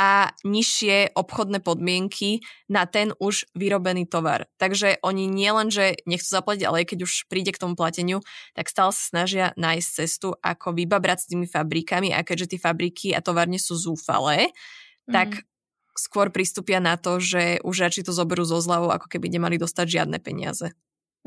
a 0.00 0.32
nižšie 0.48 1.12
obchodné 1.12 1.60
podmienky 1.60 2.40
na 2.72 2.88
ten 2.88 3.12
už 3.20 3.44
vyrobený 3.52 4.08
tovar. 4.08 4.48
Takže 4.56 4.96
oni 5.04 5.28
nielen, 5.28 5.68
že 5.68 6.00
nechcú 6.08 6.24
zaplatiť, 6.24 6.64
ale 6.64 6.88
keď 6.88 7.04
už 7.04 7.28
príde 7.28 7.52
k 7.52 7.60
tomu 7.60 7.76
plateniu, 7.76 8.24
tak 8.56 8.72
stále 8.72 8.96
sa 8.96 9.04
snažia 9.04 9.52
nájsť 9.60 9.88
cestu, 9.92 10.32
ako 10.40 10.72
vybabrať 10.72 11.18
s 11.20 11.28
tými 11.28 11.44
fabrikami 11.44 12.16
a 12.16 12.24
keďže 12.24 12.56
tie 12.56 12.60
fabriky 12.64 13.12
a 13.12 13.20
továrne 13.20 13.60
sú 13.60 13.76
zúfalé, 13.76 14.56
mm. 15.04 15.12
tak 15.12 15.44
skôr 15.92 16.32
pristúpia 16.32 16.80
na 16.80 16.96
to, 16.96 17.20
že 17.20 17.60
už 17.60 17.84
radšej 17.84 18.08
to 18.08 18.16
zoberú 18.16 18.48
zo 18.48 18.56
zľavou, 18.56 18.88
ako 18.88 19.04
keby 19.04 19.28
nemali 19.28 19.60
dostať 19.60 20.00
žiadne 20.00 20.16
peniaze. 20.24 20.72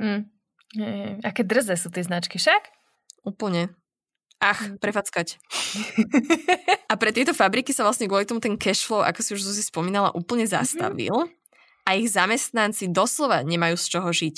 Mm. 0.01 0.25
Aké 1.22 1.46
drze 1.46 1.77
sú 1.77 1.94
tie 1.94 2.01
značky 2.01 2.42
však? 2.42 2.74
Úplne. 3.22 3.70
Ach, 4.43 4.59
mm. 4.59 4.83
prefackať. 4.83 5.39
a 6.91 6.93
pre 7.00 7.15
tieto 7.15 7.31
fabriky 7.31 7.71
sa 7.71 7.88
vlastne 7.88 8.12
kvôli 8.12 8.27
tomu 8.27 8.43
ten 8.43 8.59
cash 8.59 8.83
flow, 8.83 9.00
ako 9.00 9.23
si 9.23 9.39
už 9.39 9.47
Zuzi 9.47 9.63
spomínala, 9.63 10.12
úplne 10.12 10.43
mhm. 10.43 10.51
zastavil 10.51 11.15
a 11.88 11.95
ich 11.95 12.12
zamestnanci 12.12 12.91
doslova 12.91 13.43
nemajú 13.43 13.75
z 13.79 13.85
čoho 13.88 14.09
žiť. 14.12 14.38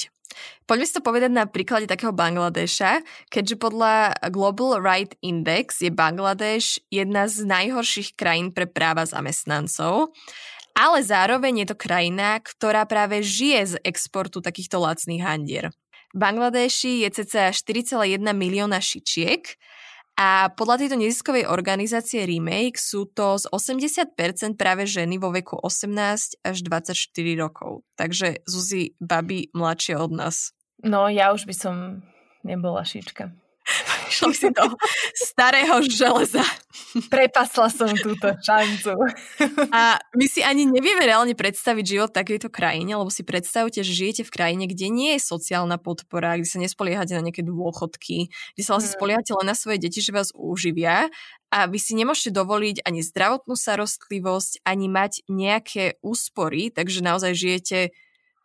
Poďme 0.67 0.85
si 0.85 0.93
to 0.97 1.05
povedať 1.05 1.31
na 1.31 1.45
príklade 1.47 1.87
takého 1.87 2.11
Bangladeša, 2.11 3.05
keďže 3.31 3.55
podľa 3.55 4.19
Global 4.33 4.83
Right 4.83 5.15
Index 5.23 5.79
je 5.79 5.93
Bangladeš 5.93 6.81
jedna 6.91 7.29
z 7.31 7.47
najhorších 7.47 8.19
krajín 8.19 8.51
pre 8.51 8.67
práva 8.67 9.07
zamestnancov, 9.07 10.11
ale 10.75 10.99
zároveň 11.05 11.63
je 11.63 11.67
to 11.71 11.79
krajina, 11.79 12.43
ktorá 12.43 12.83
práve 12.83 13.23
žije 13.23 13.59
z 13.63 13.73
exportu 13.87 14.43
takýchto 14.43 14.75
lacných 14.75 15.23
handier. 15.23 15.71
V 16.11 16.17
Bangladeši 16.19 17.07
je 17.07 17.23
cca 17.23 17.55
4,1 17.55 18.19
milióna 18.35 18.83
šičiek 18.83 19.55
a 20.15 20.47
podľa 20.55 20.79
tejto 20.79 20.95
neziskovej 20.95 21.43
organizácie 21.51 22.23
Remake 22.23 22.79
sú 22.79 23.03
to 23.11 23.35
z 23.35 23.51
80% 23.51 24.55
práve 24.55 24.87
ženy 24.87 25.19
vo 25.19 25.35
veku 25.35 25.59
18 25.59 26.39
až 26.39 26.57
24 26.63 26.95
rokov. 27.35 27.83
Takže 27.99 28.47
Zuzi, 28.47 28.95
babi 29.03 29.51
mladšie 29.51 29.99
od 29.99 30.15
nás. 30.15 30.55
No, 30.79 31.11
ja 31.11 31.35
už 31.35 31.43
by 31.43 31.55
som 31.55 31.75
nebola 32.47 32.87
šička. 32.87 33.35
Išlo 34.15 34.31
si 34.31 34.47
do 34.55 34.63
starého 35.11 35.83
železa. 35.83 36.39
Prepasla 37.11 37.67
som 37.67 37.91
túto 37.99 38.31
šancu. 38.39 38.95
A 39.75 39.99
my 40.15 40.25
si 40.31 40.39
ani 40.39 40.63
nevieme 40.63 41.03
reálne 41.03 41.35
predstaviť 41.35 41.83
život 41.83 42.09
v 42.15 42.23
takejto 42.23 42.47
krajine, 42.47 42.95
lebo 42.95 43.11
si 43.11 43.27
predstavte, 43.27 43.83
že 43.83 43.91
žijete 43.91 44.23
v 44.23 44.31
krajine, 44.31 44.63
kde 44.71 44.87
nie 44.87 45.19
je 45.19 45.27
sociálna 45.27 45.75
podpora, 45.75 46.39
kde 46.39 46.47
sa 46.47 46.63
nespoliehate 46.63 47.11
na 47.11 47.27
nejaké 47.27 47.43
dôchodky, 47.43 48.31
kde 48.55 48.63
sa 48.63 48.79
vlastne 48.79 48.95
hmm. 48.95 48.99
spoliehate 49.03 49.31
len 49.35 49.47
na 49.51 49.55
svoje 49.59 49.83
deti, 49.83 49.99
že 49.99 50.15
vás 50.15 50.31
uživia 50.31 51.11
a 51.51 51.67
vy 51.67 51.79
si 51.79 51.99
nemôžete 51.99 52.31
dovoliť 52.31 52.87
ani 52.87 53.03
zdravotnú 53.03 53.59
starostlivosť, 53.59 54.63
ani 54.63 54.87
mať 54.87 55.27
nejaké 55.27 55.99
úspory, 55.99 56.71
takže 56.71 57.03
naozaj 57.03 57.31
žijete, 57.35 57.79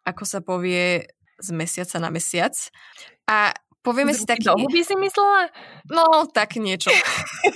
ako 0.02 0.22
sa 0.26 0.42
povie, 0.42 1.06
z 1.40 1.48
mesiaca 1.56 1.96
na 1.96 2.12
mesiac. 2.12 2.52
A 3.24 3.56
Povieme 3.80 4.12
si 4.12 4.28
taký... 4.28 4.44
Do 4.44 4.60
huby 4.60 4.84
si 4.84 4.92
myslela? 4.92 5.48
No, 5.88 6.28
tak 6.28 6.60
niečo. 6.60 6.92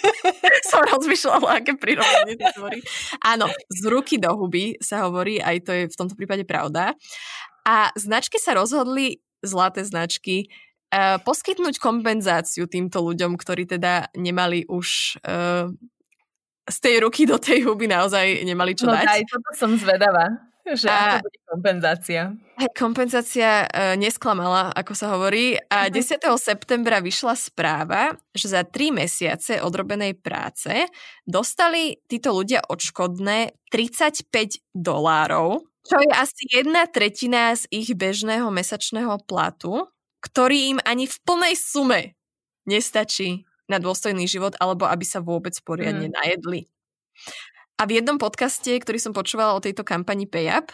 Som 0.72 0.80
rozmýšľala, 0.88 1.60
aké 1.60 1.76
prirovnanie 1.76 2.40
to 2.40 2.48
tvorí. 2.56 2.80
Áno, 3.20 3.52
z 3.68 3.82
ruky 3.92 4.16
do 4.16 4.32
huby 4.32 4.80
sa 4.80 5.04
hovorí, 5.04 5.36
aj 5.36 5.56
to 5.68 5.70
je 5.76 5.84
v 5.84 5.98
tomto 6.00 6.16
prípade 6.16 6.48
pravda. 6.48 6.96
A 7.68 7.92
značky 7.92 8.40
sa 8.40 8.56
rozhodli, 8.56 9.20
zlaté 9.44 9.84
značky, 9.84 10.48
uh, 10.96 11.20
poskytnúť 11.20 11.76
kompenzáciu 11.76 12.72
týmto 12.72 13.04
ľuďom, 13.04 13.36
ktorí 13.36 13.68
teda 13.68 14.08
nemali 14.16 14.64
už 14.64 15.20
uh, 15.28 15.68
z 16.64 16.76
tej 16.80 17.04
ruky 17.04 17.28
do 17.28 17.36
tej 17.36 17.68
huby 17.68 17.84
naozaj 17.84 18.40
nemali 18.48 18.72
čo 18.72 18.88
no, 18.88 18.96
dať. 18.96 19.04
aj 19.04 19.22
toto 19.28 19.50
som 19.52 19.70
zvedavá. 19.76 20.32
Že 20.64 20.88
a, 20.88 21.20
ako 21.20 21.28
bude 21.28 21.40
kompenzácia? 21.54 22.34
Kompenzácia 22.74 23.66
e, 23.70 23.94
nesklamala, 23.94 24.74
ako 24.74 24.92
sa 24.98 25.14
hovorí. 25.14 25.54
A 25.70 25.86
10. 25.86 26.18
Mhm. 26.18 26.38
septembra 26.38 26.98
vyšla 26.98 27.38
správa, 27.38 28.18
že 28.34 28.50
za 28.50 28.66
3 28.66 28.90
mesiace 28.90 29.62
odrobenej 29.62 30.18
práce 30.18 30.90
dostali 31.22 32.02
títo 32.10 32.34
ľudia 32.34 32.66
odškodné 32.66 33.54
35 33.70 34.66
dolárov, 34.74 35.62
čo 35.84 35.96
je 36.00 36.10
asi 36.10 36.42
jedna 36.50 36.90
tretina 36.90 37.54
z 37.54 37.70
ich 37.70 37.94
bežného 37.94 38.50
mesačného 38.50 39.20
platu, 39.28 39.86
ktorý 40.24 40.76
im 40.76 40.78
ani 40.82 41.04
v 41.04 41.16
plnej 41.22 41.54
sume 41.54 42.00
nestačí 42.64 43.44
na 43.68 43.76
dôstojný 43.76 44.24
život 44.24 44.56
alebo 44.60 44.88
aby 44.88 45.04
sa 45.04 45.20
vôbec 45.20 45.52
poriadne 45.64 46.08
mm. 46.08 46.14
najedli. 46.16 46.60
A 47.74 47.90
v 47.90 48.00
jednom 48.00 48.16
podcaste, 48.16 48.70
ktorý 48.70 48.98
som 49.02 49.12
počúvala 49.12 49.58
o 49.58 49.64
tejto 49.64 49.82
kampani 49.82 50.30
PayUp, 50.30 50.70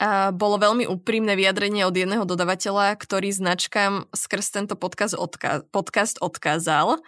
a 0.00 0.32
bolo 0.32 0.56
veľmi 0.56 0.88
úprimné 0.88 1.36
vyjadrenie 1.36 1.84
od 1.84 1.92
jedného 1.92 2.24
dodavateľa, 2.24 2.96
ktorý 2.96 3.36
značkám 3.36 4.08
skrz 4.16 4.48
tento 4.48 4.72
podcast, 4.72 5.12
odka- 5.12 5.68
podcast 5.68 6.16
odkázal, 6.24 7.04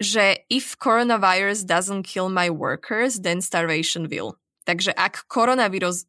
že 0.00 0.48
if 0.48 0.80
coronavirus 0.80 1.68
doesn't 1.68 2.08
kill 2.08 2.32
my 2.32 2.48
workers, 2.48 3.20
then 3.20 3.44
starvation 3.44 4.08
will. 4.08 4.40
Takže 4.64 4.96
ak 4.96 5.28
koronavírus, 5.28 6.08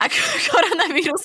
ak 0.00 0.12
koronavírus 0.48 1.22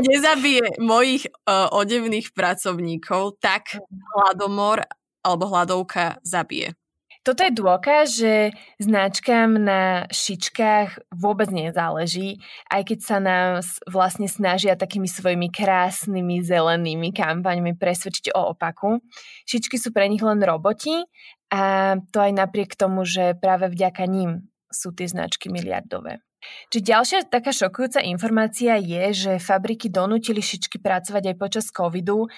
nezabije 0.00 0.80
mojich 0.80 1.28
uh, 1.44 1.68
odevných 1.76 2.32
pracovníkov, 2.32 3.36
tak 3.44 3.76
hladomor 4.16 4.88
alebo 5.20 5.44
hladovka 5.52 6.16
zabije. 6.24 6.72
Toto 7.20 7.44
je 7.44 7.52
dôkaz, 7.52 8.16
že 8.16 8.56
značkám 8.80 9.60
na 9.60 10.08
šičkách 10.08 11.12
vôbec 11.12 11.52
nezáleží, 11.52 12.40
aj 12.72 12.82
keď 12.88 12.98
sa 13.04 13.18
nás 13.20 13.76
vlastne 13.84 14.24
snažia 14.24 14.72
takými 14.72 15.04
svojimi 15.04 15.52
krásnymi 15.52 16.40
zelenými 16.40 17.12
kampaňmi 17.12 17.76
presvedčiť 17.76 18.32
o 18.32 18.56
opaku. 18.56 19.04
Šičky 19.44 19.76
sú 19.76 19.92
pre 19.92 20.08
nich 20.08 20.24
len 20.24 20.40
roboti 20.40 21.04
a 21.52 21.94
to 22.08 22.24
aj 22.24 22.32
napriek 22.32 22.72
tomu, 22.72 23.04
že 23.04 23.36
práve 23.36 23.68
vďaka 23.68 24.08
ním 24.08 24.48
sú 24.72 24.96
tie 24.96 25.04
značky 25.04 25.52
miliardové. 25.52 26.24
Čiže 26.72 26.88
ďalšia 26.88 27.18
taká 27.28 27.52
šokujúca 27.52 28.00
informácia 28.00 28.80
je, 28.80 29.12
že 29.12 29.32
fabriky 29.36 29.92
donútili 29.92 30.40
šičky 30.40 30.80
pracovať 30.80 31.34
aj 31.34 31.36
počas 31.36 31.66
covidu 31.68 32.32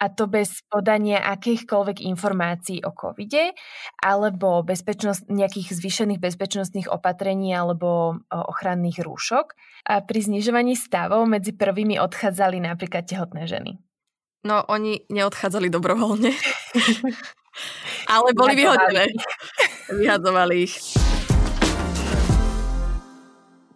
a 0.00 0.08
to 0.08 0.24
bez 0.24 0.64
podania 0.64 1.20
akýchkoľvek 1.20 2.00
informácií 2.08 2.80
o 2.80 2.96
covide 2.96 3.52
alebo 4.00 4.64
bezpečnosť, 4.64 5.28
nejakých 5.28 5.76
zvýšených 5.76 6.20
bezpečnostných 6.24 6.88
opatrení 6.88 7.52
alebo 7.52 8.16
ochranných 8.32 9.04
rúšok. 9.04 9.52
A 9.92 10.00
pri 10.00 10.24
znižovaní 10.24 10.72
stavov 10.72 11.28
medzi 11.28 11.52
prvými 11.52 12.00
odchádzali 12.00 12.64
napríklad 12.64 13.04
tehotné 13.04 13.44
ženy. 13.44 13.76
No, 14.40 14.64
oni 14.72 15.04
neodchádzali 15.12 15.68
dobrovoľne. 15.68 16.32
Ale 18.14 18.32
boli 18.32 18.56
vyhodené. 18.56 19.12
Vyhadzovali 19.92 20.64
ich. 20.64 20.99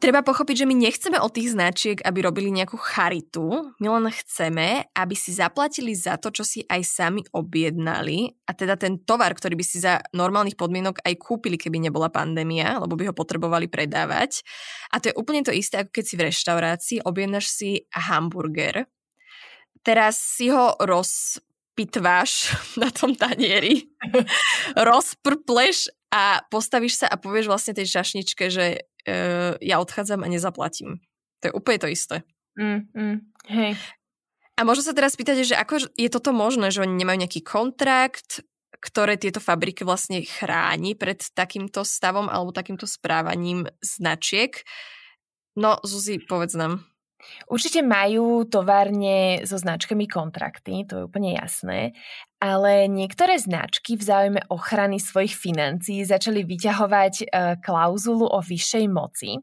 Treba 0.04 0.20
pochopiť, 0.20 0.60
že 0.60 0.68
my 0.68 0.76
nechceme 0.76 1.16
od 1.16 1.32
tých 1.32 1.56
značiek, 1.56 1.96
aby 2.04 2.28
robili 2.28 2.52
nejakú 2.52 2.76
charitu. 2.76 3.72
My 3.80 3.88
len 3.88 4.12
chceme, 4.12 4.84
aby 4.92 5.16
si 5.16 5.32
zaplatili 5.32 5.96
za 5.96 6.20
to, 6.20 6.28
čo 6.28 6.44
si 6.44 6.60
aj 6.60 6.84
sami 6.84 7.24
objednali. 7.32 8.28
A 8.44 8.52
teda 8.52 8.76
ten 8.76 9.00
tovar, 9.00 9.32
ktorý 9.32 9.56
by 9.56 9.64
si 9.64 9.80
za 9.80 10.04
normálnych 10.12 10.60
podmienok 10.60 11.00
aj 11.00 11.16
kúpili, 11.16 11.56
keby 11.56 11.88
nebola 11.88 12.12
pandémia, 12.12 12.76
lebo 12.84 13.00
by 13.00 13.08
ho 13.08 13.14
potrebovali 13.16 13.64
predávať. 13.72 14.44
A 14.92 15.00
to 15.00 15.08
je 15.08 15.16
úplne 15.16 15.40
to 15.40 15.56
isté, 15.56 15.80
ako 15.80 15.96
keď 15.96 16.04
si 16.04 16.14
v 16.20 16.24
reštaurácii 16.28 16.98
objednáš 17.08 17.48
si 17.48 17.88
hamburger. 17.96 18.84
Teraz 19.80 20.20
si 20.20 20.52
ho 20.52 20.76
rozpitváš 20.84 22.52
na 22.84 22.92
tom 22.92 23.16
tanieri, 23.16 23.88
rozprpleš 24.76 25.88
a 26.12 26.44
postavíš 26.52 27.00
sa 27.00 27.06
a 27.08 27.16
povieš 27.16 27.48
vlastne 27.48 27.72
tej 27.72 27.88
šašničke, 27.88 28.52
že 28.52 28.84
uh, 29.08 29.56
ja 29.60 29.76
odchádzam 29.80 30.24
a 30.24 30.28
nezaplatím. 30.28 31.00
To 31.42 31.50
je 31.50 31.56
úplne 31.56 31.78
to 31.80 31.88
isté. 31.88 32.24
Mm, 32.56 32.88
mm, 32.94 33.16
hej. 33.50 33.72
A 34.54 34.62
možno 34.62 34.86
sa 34.86 34.94
teraz 34.94 35.18
spýtate, 35.18 35.42
že 35.42 35.58
ako 35.58 35.90
je 35.98 36.08
toto 36.08 36.30
možné, 36.30 36.70
že 36.70 36.86
oni 36.86 36.94
nemajú 36.94 37.26
nejaký 37.26 37.42
kontrakt, 37.42 38.46
ktoré 38.78 39.18
tieto 39.18 39.42
fabriky 39.42 39.82
vlastne 39.82 40.22
chráni 40.22 40.94
pred 40.94 41.18
takýmto 41.34 41.82
stavom 41.82 42.30
alebo 42.30 42.54
takýmto 42.54 42.86
správaním 42.86 43.66
značiek. 43.82 44.62
No, 45.58 45.82
Zuzi, 45.82 46.22
povedz 46.22 46.54
nám. 46.54 46.84
Určite 47.48 47.80
majú 47.80 48.44
továrne 48.44 49.40
so 49.48 49.56
značkami 49.56 50.04
kontrakty, 50.04 50.84
to 50.84 50.92
je 51.00 51.06
úplne 51.08 51.32
jasné, 51.32 51.96
ale 52.44 52.92
niektoré 52.92 53.40
značky 53.40 53.96
v 53.96 54.04
záujme 54.04 54.40
ochrany 54.52 55.00
svojich 55.00 55.32
financií 55.32 56.04
začali 56.04 56.44
vyťahovať 56.44 57.14
e, 57.24 57.26
klauzulu 57.64 58.28
o 58.28 58.44
vyššej 58.44 58.84
moci 58.92 59.40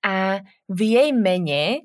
a 0.00 0.40
v 0.64 0.80
jej 0.80 1.12
mene 1.12 1.62
e, 1.76 1.80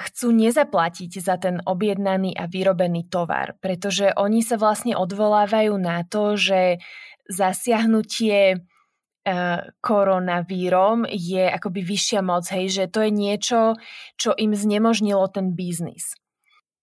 chcú 0.00 0.32
nezaplatiť 0.32 1.12
za 1.20 1.36
ten 1.36 1.60
objednaný 1.60 2.32
a 2.32 2.48
vyrobený 2.48 3.12
tovar, 3.12 3.60
pretože 3.60 4.08
oni 4.16 4.40
sa 4.40 4.56
vlastne 4.56 4.96
odvolávajú 4.96 5.76
na 5.76 6.00
to, 6.08 6.40
že 6.40 6.80
zasiahnutie 7.28 8.64
koronavírom 9.84 11.04
je 11.04 11.44
akoby 11.44 11.84
vyššia 11.84 12.24
moc, 12.24 12.48
hej, 12.50 12.72
že 12.72 12.84
to 12.88 13.04
je 13.04 13.12
niečo, 13.12 13.60
čo 14.16 14.32
im 14.32 14.56
znemožnilo 14.56 15.28
ten 15.28 15.52
biznis. 15.52 16.16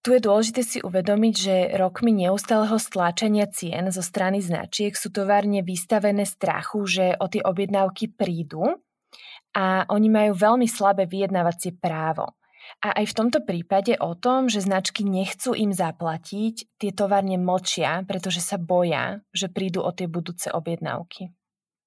Tu 0.08 0.16
je 0.16 0.24
dôležité 0.24 0.64
si 0.64 0.80
uvedomiť, 0.80 1.34
že 1.36 1.56
rokmi 1.76 2.16
neustáleho 2.16 2.80
stláčania 2.80 3.44
cien 3.52 3.92
zo 3.92 4.00
strany 4.00 4.40
značiek 4.40 4.96
sú 4.96 5.12
továrne 5.12 5.60
vystavené 5.68 6.24
strachu, 6.24 6.88
že 6.88 7.20
o 7.20 7.28
tie 7.28 7.44
objednávky 7.44 8.16
prídu 8.16 8.80
a 9.52 9.84
oni 9.92 10.08
majú 10.08 10.32
veľmi 10.32 10.64
slabé 10.64 11.12
vyjednávacie 11.12 11.76
právo. 11.76 12.40
A 12.88 13.04
aj 13.04 13.12
v 13.12 13.18
tomto 13.20 13.44
prípade 13.44 14.00
o 14.00 14.16
tom, 14.16 14.48
že 14.48 14.64
značky 14.64 15.04
nechcú 15.04 15.52
im 15.52 15.76
zaplatiť, 15.76 16.80
tie 16.80 16.92
továrne 16.96 17.36
močia, 17.36 18.00
pretože 18.08 18.40
sa 18.40 18.56
boja, 18.56 19.20
že 19.36 19.52
prídu 19.52 19.84
o 19.84 19.92
tie 19.92 20.08
budúce 20.08 20.48
objednávky. 20.48 21.36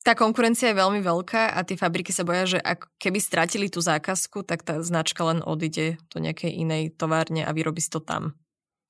Tá 0.00 0.16
konkurencia 0.16 0.73
je 0.73 0.80
veľmi 0.80 1.04
veľká 1.04 1.52
a 1.52 1.61
tie 1.61 1.76
fabriky 1.76 2.09
sa 2.09 2.25
boja, 2.25 2.57
že 2.57 2.59
ak 2.59 2.88
keby 2.97 3.21
stratili 3.21 3.69
tú 3.69 3.85
zákazku, 3.85 4.49
tak 4.49 4.64
tá 4.64 4.80
značka 4.80 5.21
len 5.28 5.45
odíde 5.45 6.00
do 6.09 6.25
nejakej 6.25 6.57
inej 6.57 6.97
továrne 6.97 7.45
a 7.45 7.52
vyrobí 7.52 7.85
si 7.85 7.92
to 7.92 8.00
tam. 8.00 8.33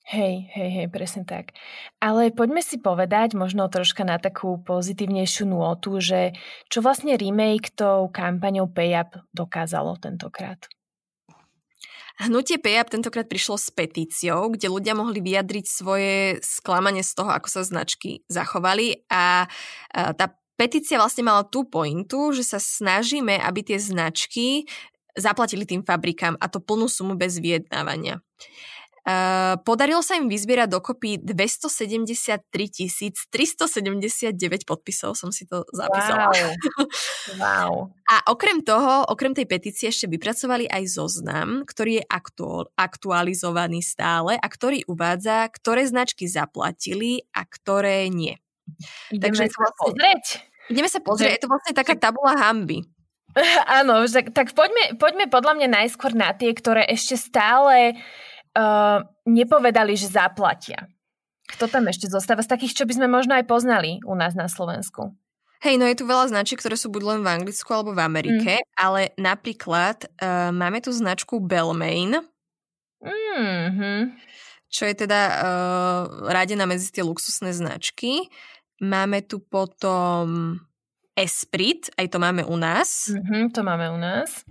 Hej, 0.01 0.49
hej, 0.55 0.69
hej, 0.71 0.87
presne 0.89 1.27
tak. 1.27 1.53
Ale 2.01 2.33
poďme 2.33 2.65
si 2.65 2.81
povedať 2.81 3.37
možno 3.37 3.69
troška 3.69 4.01
na 4.07 4.17
takú 4.17 4.57
pozitívnejšiu 4.63 5.51
nôtu, 5.51 6.01
že 6.01 6.33
čo 6.71 6.81
vlastne 6.81 7.19
remake 7.19 7.75
tou 7.75 8.09
kampaňou 8.09 8.71
PayUp 8.71 9.19
dokázalo 9.35 9.99
tentokrát. 10.01 10.67
Hnutie 12.17 12.57
PayUp 12.57 12.91
tentokrát 12.91 13.29
prišlo 13.29 13.61
s 13.61 13.69
petíciou, 13.69 14.51
kde 14.51 14.73
ľudia 14.73 14.97
mohli 14.97 15.21
vyjadriť 15.21 15.65
svoje 15.69 16.41
sklamanie 16.41 17.05
z 17.05 17.17
toho, 17.17 17.29
ako 17.31 17.47
sa 17.47 17.61
značky 17.61 18.25
zachovali 18.25 19.05
a 19.07 19.45
tá 19.93 20.25
petícia 20.61 21.01
vlastne 21.01 21.25
mala 21.25 21.41
tú 21.41 21.65
pointu, 21.65 22.29
že 22.37 22.45
sa 22.45 22.61
snažíme, 22.61 23.41
aby 23.41 23.65
tie 23.65 23.81
značky 23.81 24.69
zaplatili 25.17 25.65
tým 25.65 25.81
fabrikám 25.81 26.37
a 26.37 26.45
to 26.45 26.61
plnú 26.61 26.85
sumu 26.85 27.17
bez 27.17 27.41
vyjednávania. 27.41 28.21
Uh, 29.01 29.57
podarilo 29.65 30.05
sa 30.05 30.13
im 30.13 30.29
vyzbierať 30.29 30.77
dokopy 30.77 31.17
273 31.17 32.45
379 33.33 34.69
podpisov, 34.69 35.17
som 35.17 35.33
si 35.33 35.49
to 35.49 35.65
zapísala. 35.73 36.29
Wow. 36.29 36.53
wow. 37.41 37.73
A 38.05 38.21
okrem 38.29 38.61
toho, 38.61 39.01
okrem 39.09 39.33
tej 39.33 39.49
petície 39.49 39.89
ešte 39.89 40.05
vypracovali 40.05 40.69
aj 40.69 40.83
zoznam, 40.85 41.65
ktorý 41.65 41.97
je 41.97 42.03
aktuál, 42.05 42.69
aktualizovaný 42.77 43.81
stále 43.81 44.37
a 44.37 44.45
ktorý 44.45 44.85
uvádza, 44.85 45.49
ktoré 45.49 45.89
značky 45.89 46.29
zaplatili 46.29 47.25
a 47.33 47.49
ktoré 47.49 48.05
nie. 48.05 48.37
Ideme 49.09 49.33
Takže 49.33 49.49
sa 49.49 49.73
pozrieť. 49.81 50.50
Ideme 50.71 50.87
sa 50.87 51.03
pozrieť, 51.03 51.35
je 51.35 51.43
to 51.43 51.51
vlastne 51.51 51.75
taká 51.75 51.99
tabula 51.99 52.39
hamby. 52.39 52.87
Áno, 53.79 54.07
tak, 54.07 54.31
tak 54.31 54.47
poďme, 54.55 54.95
poďme 54.95 55.27
podľa 55.27 55.53
mňa 55.59 55.67
najskôr 55.67 56.15
na 56.15 56.31
tie, 56.35 56.51
ktoré 56.51 56.87
ešte 56.87 57.19
stále 57.19 57.95
uh, 58.55 59.03
nepovedali, 59.27 59.95
že 59.95 60.11
zaplatia. 60.11 60.87
Kto 61.51 61.67
tam 61.67 61.91
ešte 61.91 62.07
zostáva 62.07 62.43
z 62.43 62.51
takých, 62.51 62.83
čo 62.83 62.83
by 62.87 62.95
sme 62.95 63.07
možno 63.11 63.35
aj 63.35 63.43
poznali 63.43 63.99
u 64.07 64.15
nás 64.15 64.35
na 64.35 64.47
Slovensku? 64.47 65.11
Hej, 65.61 65.77
no 65.77 65.85
je 65.85 65.99
tu 65.99 66.09
veľa 66.09 66.33
značiek, 66.33 66.57
ktoré 66.57 66.73
sú 66.73 66.89
buď 66.89 67.03
len 67.05 67.19
v 67.21 67.31
Anglicku 67.37 67.69
alebo 67.69 67.93
v 67.93 68.01
Amerike, 68.01 68.53
mm. 68.57 68.67
ale 68.81 69.13
napríklad 69.19 70.09
uh, 70.17 70.49
máme 70.49 70.81
tu 70.81 70.89
značku 70.89 71.37
Belmain, 71.37 72.17
mm-hmm. 72.97 73.99
čo 74.73 74.89
je 74.89 74.95
teda 75.05 75.21
uh, 75.21 76.01
radená 76.33 76.65
medzi 76.65 76.89
tie 76.89 77.05
luxusné 77.05 77.53
značky. 77.53 78.25
Máme 78.81 79.21
tu 79.29 79.37
potom 79.45 80.57
Esprit, 81.13 81.85
aj 82.01 82.07
to 82.09 82.17
máme 82.17 82.41
u 82.41 82.57
nás. 82.57 83.13
Mm-hmm, 83.13 83.53
to 83.53 83.61
máme 83.61 83.93
u 83.93 83.99
nás. 84.01 84.41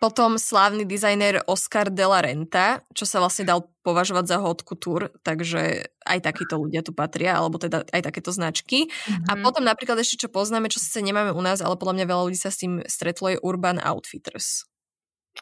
Potom 0.00 0.36
slávny 0.36 0.84
dizajner 0.84 1.40
Oscar 1.48 1.88
de 1.88 2.04
la 2.04 2.20
Renta, 2.20 2.84
čo 2.92 3.08
sa 3.08 3.20
vlastne 3.20 3.48
dal 3.48 3.64
považovať 3.84 4.24
za 4.24 4.36
haute 4.40 4.64
couture, 4.64 5.08
takže 5.24 5.92
aj 6.04 6.18
takíto 6.24 6.60
ľudia 6.60 6.84
tu 6.84 6.92
patria, 6.92 7.36
alebo 7.36 7.56
teda 7.56 7.88
aj 7.88 8.02
takéto 8.04 8.32
značky. 8.32 8.88
Mm-hmm. 8.88 9.28
A 9.28 9.32
potom 9.40 9.64
napríklad 9.64 10.00
ešte, 10.00 10.24
čo 10.24 10.28
poznáme, 10.32 10.68
čo 10.72 10.80
sa 10.80 11.00
nemáme 11.00 11.32
u 11.32 11.42
nás, 11.44 11.60
ale 11.60 11.76
podľa 11.76 12.00
mňa 12.00 12.06
veľa 12.08 12.22
ľudí 12.28 12.38
sa 12.40 12.52
s 12.52 12.60
tým 12.60 12.84
stretlo, 12.88 13.32
je 13.32 13.40
Urban 13.40 13.80
Outfitters. 13.80 14.68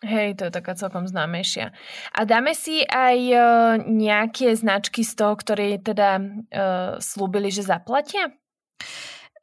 Hej, 0.00 0.40
to 0.40 0.48
je 0.48 0.56
taká 0.56 0.72
celkom 0.72 1.04
známejšia. 1.04 1.70
A 2.16 2.20
dáme 2.24 2.56
si 2.56 2.82
aj 2.88 3.18
uh, 3.30 3.42
nejaké 3.84 4.56
značky 4.56 5.04
z 5.04 5.12
toho, 5.14 5.36
ktoré 5.36 5.76
teda 5.78 6.18
uh, 6.18 6.96
slúbili, 6.98 7.52
že 7.52 7.62
zaplatia? 7.62 8.32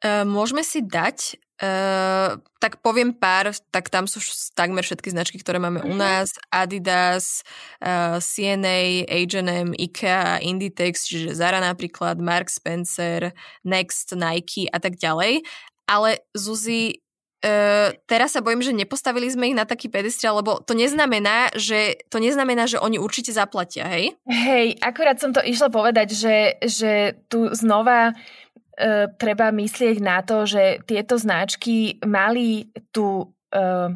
Uh, 0.02 0.26
môžeme 0.26 0.60
si 0.66 0.84
dať, 0.84 1.38
uh, 1.62 2.36
tak 2.60 2.84
poviem 2.84 3.14
pár, 3.14 3.56
tak 3.72 3.88
tam 3.88 4.04
sú 4.04 4.20
takmer 4.52 4.84
všetky 4.84 5.12
značky, 5.14 5.38
ktoré 5.40 5.56
máme 5.62 5.80
uh-huh. 5.80 5.92
u 5.92 5.96
mhm. 5.96 6.02
nás. 6.02 6.28
Adidas, 6.52 7.46
uh, 7.80 8.20
CNA, 8.20 9.06
H&M, 9.06 9.72
IKEA, 9.78 10.44
Inditex, 10.44 11.06
čiže 11.06 11.32
Zara 11.36 11.62
napríklad, 11.62 12.20
Mark 12.20 12.50
Spencer, 12.50 13.32
Next, 13.64 14.12
Nike 14.12 14.68
a 14.68 14.76
tak 14.82 15.00
ďalej. 15.00 15.46
Ale 15.88 16.20
Zuzi, 16.36 17.00
Uh, 17.40 17.96
teraz 18.04 18.36
sa 18.36 18.44
bojím, 18.44 18.60
že 18.60 18.76
nepostavili 18.76 19.24
sme 19.32 19.48
ich 19.48 19.56
na 19.56 19.64
taký 19.64 19.88
pedestriel, 19.88 20.36
lebo 20.44 20.60
to 20.60 20.76
neznamená, 20.76 21.48
že 21.56 21.96
to 22.12 22.20
neznamená, 22.20 22.68
že 22.68 22.76
oni 22.76 23.00
určite 23.00 23.32
zaplatia, 23.32 23.88
hej? 23.88 24.12
Hej, 24.28 24.76
akurát 24.84 25.16
som 25.16 25.32
to 25.32 25.40
išla 25.40 25.72
povedať, 25.72 26.12
že, 26.12 26.36
že 26.60 27.16
tu 27.32 27.48
znova 27.56 28.12
uh, 28.12 29.08
treba 29.16 29.48
myslieť 29.56 29.96
na 30.04 30.20
to, 30.20 30.44
že 30.44 30.84
tieto 30.84 31.16
značky 31.16 31.96
mali 32.04 32.68
tú 32.92 33.32
uh, 33.56 33.88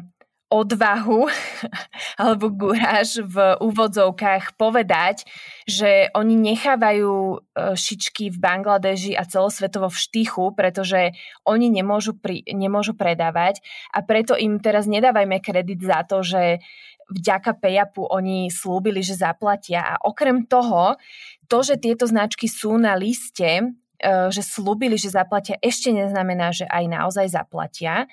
odvahu 0.49 1.25
alebo 2.21 2.53
guráž 2.53 3.25
v 3.25 3.57
úvodzovkách 3.57 4.53
povedať, 4.55 5.25
že 5.65 6.13
oni 6.13 6.37
nechávajú 6.37 7.13
e, 7.13 7.37
šičky 7.73 8.29
v 8.29 8.37
Bangladeži 8.37 9.17
a 9.17 9.25
celosvetovo 9.25 9.89
v 9.89 9.97
štychu, 9.97 10.53
pretože 10.53 11.17
oni 11.49 11.73
nemôžu, 11.73 12.13
pri, 12.13 12.45
nemôžu 12.53 12.93
predávať 12.93 13.65
a 13.89 14.05
preto 14.05 14.37
im 14.37 14.61
teraz 14.61 14.85
nedávajme 14.85 15.41
kredit 15.41 15.81
za 15.81 16.05
to, 16.05 16.21
že 16.21 16.61
vďaka 17.09 17.57
Payapu 17.57 18.05
oni 18.05 18.49
slúbili, 18.49 19.01
že 19.05 19.17
zaplatia. 19.17 19.81
A 19.81 19.93
okrem 20.01 20.45
toho, 20.45 20.97
to, 21.45 21.61
že 21.61 21.77
tieto 21.77 22.09
značky 22.09 22.49
sú 22.49 22.77
na 22.77 22.93
liste, 22.93 23.65
e, 23.97 24.29
že 24.29 24.41
slúbili, 24.45 24.97
že 24.97 25.09
zaplatia, 25.09 25.57
ešte 25.57 25.89
neznamená, 25.89 26.53
že 26.53 26.69
aj 26.69 26.85
naozaj 26.85 27.33
zaplatia, 27.33 28.05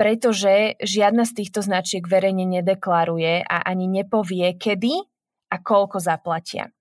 pretože 0.00 0.80
žiadna 0.80 1.28
z 1.28 1.44
týchto 1.44 1.60
značiek 1.60 2.00
verejne 2.00 2.48
nedeklaruje 2.48 3.44
a 3.44 3.56
ani 3.68 3.84
nepovie, 3.84 4.56
kedy 4.56 4.96
a 5.52 5.60
koľko 5.60 6.00
zaplatia. 6.00 6.72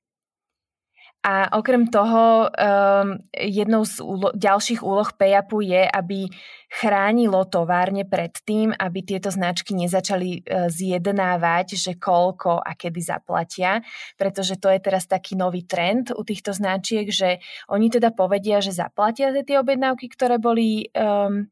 A 1.20 1.52
okrem 1.60 1.92
toho, 1.92 2.48
um, 2.48 3.20
jednou 3.36 3.84
z 3.84 4.00
úlo- 4.00 4.32
ďalších 4.32 4.80
úloh 4.80 5.12
PayUpu 5.12 5.60
je, 5.60 5.84
aby 5.84 6.32
chránilo 6.72 7.44
továrne 7.44 8.08
pred 8.08 8.32
tým, 8.48 8.72
aby 8.72 9.04
tieto 9.04 9.28
značky 9.28 9.76
nezačali 9.76 10.40
uh, 10.40 10.72
zjednávať, 10.72 11.76
že 11.76 12.00
koľko 12.00 12.64
a 12.64 12.72
kedy 12.72 13.04
zaplatia, 13.04 13.84
pretože 14.16 14.56
to 14.64 14.72
je 14.72 14.80
teraz 14.80 15.12
taký 15.12 15.36
nový 15.36 15.68
trend 15.68 16.16
u 16.16 16.24
týchto 16.24 16.56
značiek, 16.56 17.12
že 17.12 17.44
oni 17.68 17.92
teda 17.92 18.16
povedia, 18.16 18.64
že 18.64 18.72
zaplatia 18.72 19.36
za 19.36 19.44
tie 19.44 19.60
objednávky, 19.60 20.08
ktoré 20.08 20.40
boli 20.40 20.88
um, 20.96 21.52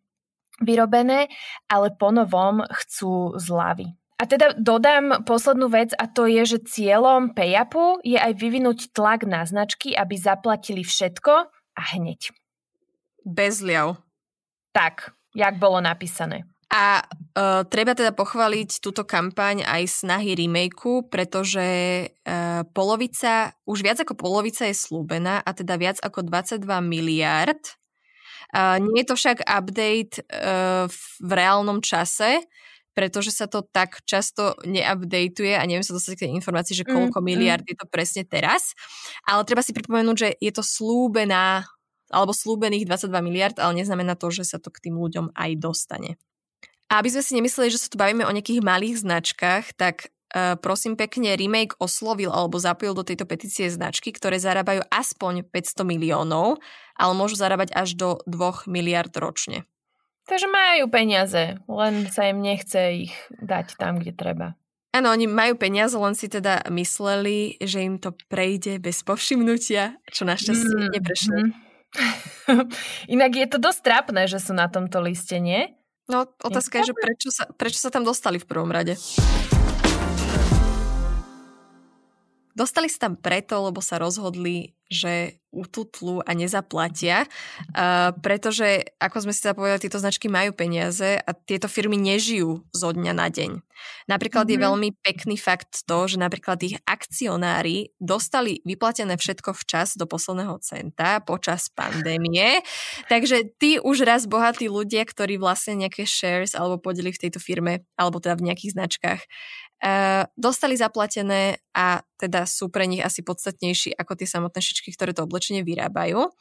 vyrobené, 0.62 1.30
ale 1.70 1.94
ponovom 1.94 2.66
chcú 2.70 3.38
zľavy. 3.38 3.94
A 4.18 4.26
teda 4.26 4.58
dodám 4.58 5.22
poslednú 5.30 5.70
vec 5.70 5.94
a 5.94 6.10
to 6.10 6.26
je, 6.26 6.58
že 6.58 6.66
cieľom 6.66 7.38
PayUpu 7.38 8.02
je 8.02 8.18
aj 8.18 8.34
vyvinúť 8.34 8.90
tlak 8.90 9.30
na 9.30 9.46
značky, 9.46 9.94
aby 9.94 10.18
zaplatili 10.18 10.82
všetko 10.82 11.34
a 11.78 11.82
hneď. 11.94 12.34
Bez 13.22 13.62
liav. 13.62 14.02
Tak, 14.74 15.14
jak 15.38 15.62
bolo 15.62 15.78
napísané. 15.78 16.50
A 16.68 17.00
uh, 17.00 17.64
treba 17.64 17.96
teda 17.96 18.12
pochváliť 18.12 18.84
túto 18.84 19.08
kampaň 19.08 19.64
aj 19.64 20.04
snahy 20.04 20.36
remakeu, 20.36 21.06
pretože 21.08 21.64
uh, 22.10 22.68
polovica, 22.76 23.56
už 23.64 23.86
viac 23.86 24.04
ako 24.04 24.20
polovica 24.20 24.68
je 24.68 24.76
slúbená 24.76 25.40
a 25.46 25.52
teda 25.56 25.80
viac 25.80 26.02
ako 26.04 26.28
22 26.28 26.68
miliard. 26.84 27.62
Nie 28.56 29.04
je 29.04 29.08
to 29.12 29.16
však 29.20 29.44
update 29.44 30.24
uh, 30.24 30.88
v 31.20 31.32
reálnom 31.32 31.84
čase, 31.84 32.48
pretože 32.98 33.30
sa 33.30 33.46
to 33.46 33.62
tak 33.62 34.02
často 34.10 34.58
neupdateuje 34.66 35.54
a 35.54 35.68
neviem 35.70 35.86
sa 35.86 35.94
dostať 35.94 36.14
k 36.18 36.24
tej 36.26 36.32
informácii, 36.42 36.74
že 36.74 36.88
koľko 36.88 37.22
mm, 37.22 37.26
miliard 37.28 37.62
mm. 37.62 37.70
je 37.70 37.78
to 37.78 37.86
presne 37.86 38.24
teraz. 38.26 38.74
Ale 39.30 39.46
treba 39.46 39.62
si 39.62 39.76
pripomenúť, 39.76 40.18
že 40.18 40.30
je 40.42 40.52
to 40.56 40.66
slúbená 40.66 41.68
alebo 42.08 42.32
slúbených 42.32 42.88
22 42.88 43.20
miliard, 43.20 43.58
ale 43.60 43.84
neznamená 43.84 44.16
to, 44.16 44.32
že 44.32 44.48
sa 44.48 44.58
to 44.58 44.72
k 44.72 44.90
tým 44.90 44.96
ľuďom 44.96 45.36
aj 45.36 45.52
dostane. 45.60 46.16
A 46.88 47.04
aby 47.04 47.12
sme 47.12 47.20
si 47.20 47.36
nemysleli, 47.36 47.68
že 47.68 47.84
sa 47.84 47.92
tu 47.92 48.00
bavíme 48.00 48.24
o 48.24 48.32
nejakých 48.32 48.64
malých 48.64 49.04
značkách, 49.04 49.76
tak 49.76 50.08
prosím 50.34 51.00
pekne, 51.00 51.40
remake 51.40 51.78
oslovil 51.80 52.32
alebo 52.32 52.60
zapojil 52.60 52.94
do 52.98 53.08
tejto 53.08 53.24
petície 53.24 53.72
značky, 53.72 54.12
ktoré 54.12 54.38
zarábajú 54.42 54.84
aspoň 54.92 55.48
500 55.48 55.88
miliónov, 55.88 56.60
ale 57.00 57.14
môžu 57.16 57.40
zarábať 57.40 57.72
až 57.78 57.96
do 57.96 58.10
2 58.28 58.68
miliard 58.68 59.12
ročne. 59.16 59.64
Takže 60.28 60.52
majú 60.52 60.92
peniaze, 60.92 61.56
len 61.72 61.94
sa 62.12 62.28
im 62.28 62.44
nechce 62.44 63.08
ich 63.08 63.16
dať 63.40 63.80
tam, 63.80 64.04
kde 64.04 64.12
treba. 64.12 64.48
Áno, 64.92 65.14
oni 65.16 65.24
majú 65.30 65.56
peniaze, 65.56 65.96
len 65.96 66.18
si 66.20 66.28
teda 66.28 66.68
mysleli, 66.68 67.56
že 67.64 67.86
im 67.86 67.96
to 67.96 68.12
prejde 68.28 68.82
bez 68.84 69.08
povšimnutia, 69.08 69.96
čo 70.12 70.28
našťastie 70.28 70.74
mm, 70.74 70.92
neprešlo. 71.00 71.38
Mm. 71.38 71.52
Inak 73.16 73.32
je 73.40 73.48
to 73.48 73.58
dosť 73.62 73.80
trápne, 73.84 74.28
že 74.28 74.44
sú 74.44 74.52
na 74.52 74.68
tomto 74.68 75.00
liste, 75.00 75.40
nie? 75.40 75.72
No, 76.08 76.28
otázka 76.44 76.82
je, 76.82 76.84
je 76.84 76.90
že 76.92 76.94
prečo 76.96 77.30
sa, 77.32 77.44
prečo 77.52 77.80
sa 77.80 77.92
tam 77.92 78.04
dostali 78.08 78.40
v 78.40 78.48
prvom 78.48 78.72
rade. 78.72 78.96
Dostali 82.58 82.90
sa 82.90 83.06
tam 83.06 83.14
preto, 83.14 83.70
lebo 83.70 83.86
sa 83.86 84.02
rozhodli, 84.02 84.74
že 84.90 85.38
ututlu 85.54 86.26
a 86.26 86.32
nezaplatia, 86.34 87.26
uh, 87.26 88.14
pretože, 88.18 88.88
ako 88.98 89.28
sme 89.28 89.34
si 89.34 89.42
sa 89.46 89.54
povedali, 89.54 89.84
tieto 89.84 90.02
značky 90.02 90.26
majú 90.26 90.58
peniaze 90.58 91.22
a 91.22 91.32
tieto 91.38 91.70
firmy 91.70 91.96
nežijú 92.02 92.66
zo 92.74 92.90
dňa 92.94 93.14
na 93.14 93.28
deň. 93.30 93.52
Napríklad 94.10 94.50
mm-hmm. 94.50 94.58
je 94.58 94.60
mhm. 94.60 94.66
veľmi 94.66 94.90
pekný 95.06 95.36
fakt 95.38 95.86
to, 95.86 95.98
že 96.10 96.18
napríklad 96.18 96.58
ich 96.66 96.76
akcionári 96.88 97.94
dostali 98.02 98.60
vyplatené 98.66 99.22
všetko 99.22 99.54
včas 99.54 99.94
do 99.94 100.10
posledného 100.10 100.58
centa 100.66 101.22
počas 101.22 101.70
pandémie, 101.70 102.66
takže 103.12 103.54
tí 103.62 103.78
už 103.78 104.02
raz 104.02 104.26
bohatí 104.26 104.66
ľudia, 104.66 105.06
ktorí 105.06 105.38
vlastne 105.38 105.88
nejaké 105.88 106.10
shares 106.10 106.58
alebo 106.58 106.82
podeli 106.82 107.14
v 107.14 107.22
tejto 107.28 107.38
firme, 107.38 107.86
alebo 107.98 108.18
teda 108.18 108.34
v 108.40 108.50
nejakých 108.50 108.74
značkách, 108.74 109.22
dostali 110.34 110.74
zaplatené 110.74 111.62
a 111.74 112.02
teda 112.18 112.50
sú 112.50 112.74
pre 112.74 112.90
nich 112.90 113.02
asi 113.02 113.22
podstatnejší 113.22 113.94
ako 113.94 114.18
tie 114.18 114.26
samotné 114.26 114.60
šičky, 114.60 114.90
ktoré 114.94 115.14
to 115.14 115.26
oblečenie 115.26 115.62
vyrábajú. 115.62 116.34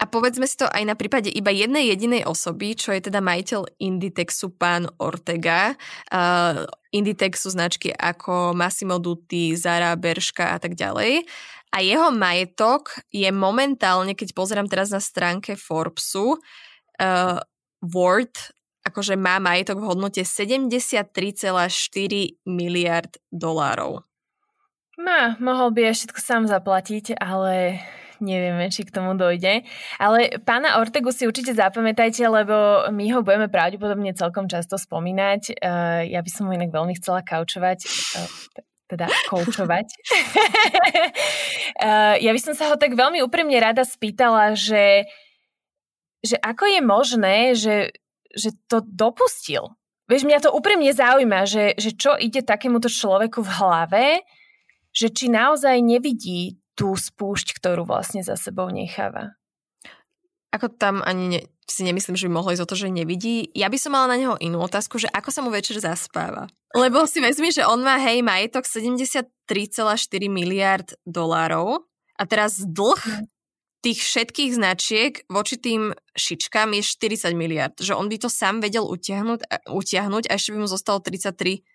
A 0.00 0.04
povedzme 0.08 0.48
si 0.48 0.56
to 0.56 0.64
aj 0.64 0.82
na 0.88 0.96
prípade 0.96 1.28
iba 1.28 1.52
jednej 1.52 1.92
jedinej 1.92 2.24
osoby, 2.24 2.72
čo 2.72 2.96
je 2.96 3.12
teda 3.12 3.20
majiteľ 3.20 3.76
Inditexu 3.76 4.48
pán 4.48 4.88
Ortega. 4.96 5.76
Uh, 6.08 6.64
Inditex 6.96 7.44
sú 7.44 7.52
značky 7.52 7.92
ako 7.92 8.56
Massimo 8.56 8.96
Dutti, 8.96 9.52
Zara, 9.52 9.92
Berška 9.92 10.56
a 10.56 10.58
tak 10.58 10.80
ďalej. 10.80 11.28
A 11.72 11.84
jeho 11.84 12.08
majetok 12.12 13.04
je 13.12 13.28
momentálne, 13.32 14.16
keď 14.16 14.32
pozerám 14.36 14.68
teraz 14.68 14.92
na 14.92 15.00
stránke 15.00 15.56
Forbesu, 15.56 16.36
uh, 16.36 17.38
worth 17.84 18.52
akože 18.82 19.14
má 19.14 19.38
majetok 19.38 19.78
v 19.78 19.88
hodnote 19.88 20.22
73,4 20.22 21.06
miliard 22.46 23.12
dolárov. 23.30 24.02
Má, 25.00 25.40
mohol 25.40 25.72
by 25.72 25.90
aj 25.90 25.94
všetko 25.98 26.20
sám 26.20 26.42
zaplatiť, 26.46 27.16
ale 27.16 27.80
nevieme, 28.22 28.70
či 28.70 28.86
k 28.86 28.94
tomu 28.94 29.18
dojde. 29.18 29.66
Ale 29.98 30.38
pána 30.46 30.78
Ortegu 30.78 31.10
si 31.10 31.26
určite 31.26 31.56
zapamätajte, 31.56 32.22
lebo 32.28 32.86
my 32.94 33.04
ho 33.10 33.26
budeme 33.26 33.50
pravdepodobne 33.50 34.14
celkom 34.14 34.46
často 34.46 34.78
spomínať. 34.78 35.58
Uh, 35.58 36.06
ja 36.06 36.22
by 36.22 36.30
som 36.30 36.46
ho 36.46 36.52
inak 36.54 36.70
veľmi 36.70 36.94
chcela 37.02 37.26
kaučovať. 37.26 37.78
Uh, 38.14 38.30
teda 38.86 39.08
koučovať. 39.32 39.86
uh, 41.82 42.14
ja 42.26 42.30
by 42.30 42.40
som 42.40 42.54
sa 42.54 42.70
ho 42.70 42.76
tak 42.76 42.94
veľmi 42.94 43.24
úprimne 43.24 43.56
rada 43.58 43.82
spýtala, 43.82 44.52
že, 44.52 45.08
že 46.20 46.36
ako 46.38 46.64
je 46.68 46.80
možné, 46.84 47.36
že 47.56 47.74
že 48.32 48.56
to 48.68 48.80
dopustil. 48.84 49.76
Vieš, 50.10 50.26
mňa 50.28 50.44
to 50.44 50.50
úprimne 50.52 50.90
zaujíma, 50.92 51.46
že, 51.46 51.78
že 51.78 51.94
čo 51.94 52.18
ide 52.18 52.42
takémuto 52.44 52.90
človeku 52.90 53.40
v 53.40 53.54
hlave, 53.54 54.06
že 54.92 55.08
či 55.08 55.32
naozaj 55.32 55.80
nevidí 55.80 56.60
tú 56.76 56.92
spúšť, 56.92 57.56
ktorú 57.56 57.88
vlastne 57.88 58.20
za 58.20 58.36
sebou 58.36 58.68
necháva. 58.68 59.36
Ako 60.52 60.68
tam 60.68 61.00
ani 61.00 61.24
ne, 61.32 61.40
si 61.64 61.80
nemyslím, 61.80 62.12
že 62.12 62.28
by 62.28 62.32
mohlo 62.36 62.52
ísť 62.52 62.64
o 62.64 62.68
to, 62.68 62.76
že 62.76 62.92
nevidí. 62.92 63.48
Ja 63.56 63.72
by 63.72 63.78
som 63.80 63.96
mala 63.96 64.12
na 64.12 64.20
neho 64.20 64.36
inú 64.36 64.60
otázku, 64.60 65.00
že 65.00 65.08
ako 65.08 65.32
sa 65.32 65.40
mu 65.40 65.48
večer 65.48 65.80
zaspáva. 65.80 66.52
Lebo 66.76 67.08
si 67.08 67.24
vezmi, 67.24 67.48
že 67.48 67.64
on 67.64 67.80
má, 67.80 67.96
hej, 67.96 68.20
majetok 68.20 68.68
73,4 68.68 69.24
miliard 70.28 70.92
dolárov 71.08 71.88
a 72.20 72.22
teraz 72.28 72.60
dlh 72.60 73.00
hm 73.00 73.31
tých 73.82 73.98
všetkých 73.98 74.50
značiek 74.54 75.12
voči 75.26 75.58
tým 75.58 75.90
šičkám 76.14 76.70
je 76.78 76.82
40 76.86 77.34
miliard. 77.34 77.74
Že 77.74 77.98
on 77.98 78.06
by 78.06 78.16
to 78.22 78.30
sám 78.30 78.62
vedel 78.62 78.86
utiahnuť, 78.86 79.66
utiahnuť 79.66 80.30
a 80.30 80.38
ešte 80.38 80.54
by 80.54 80.62
mu 80.62 80.68
zostalo 80.70 81.02
33,4 81.02 81.66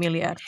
miliard. 0.00 0.40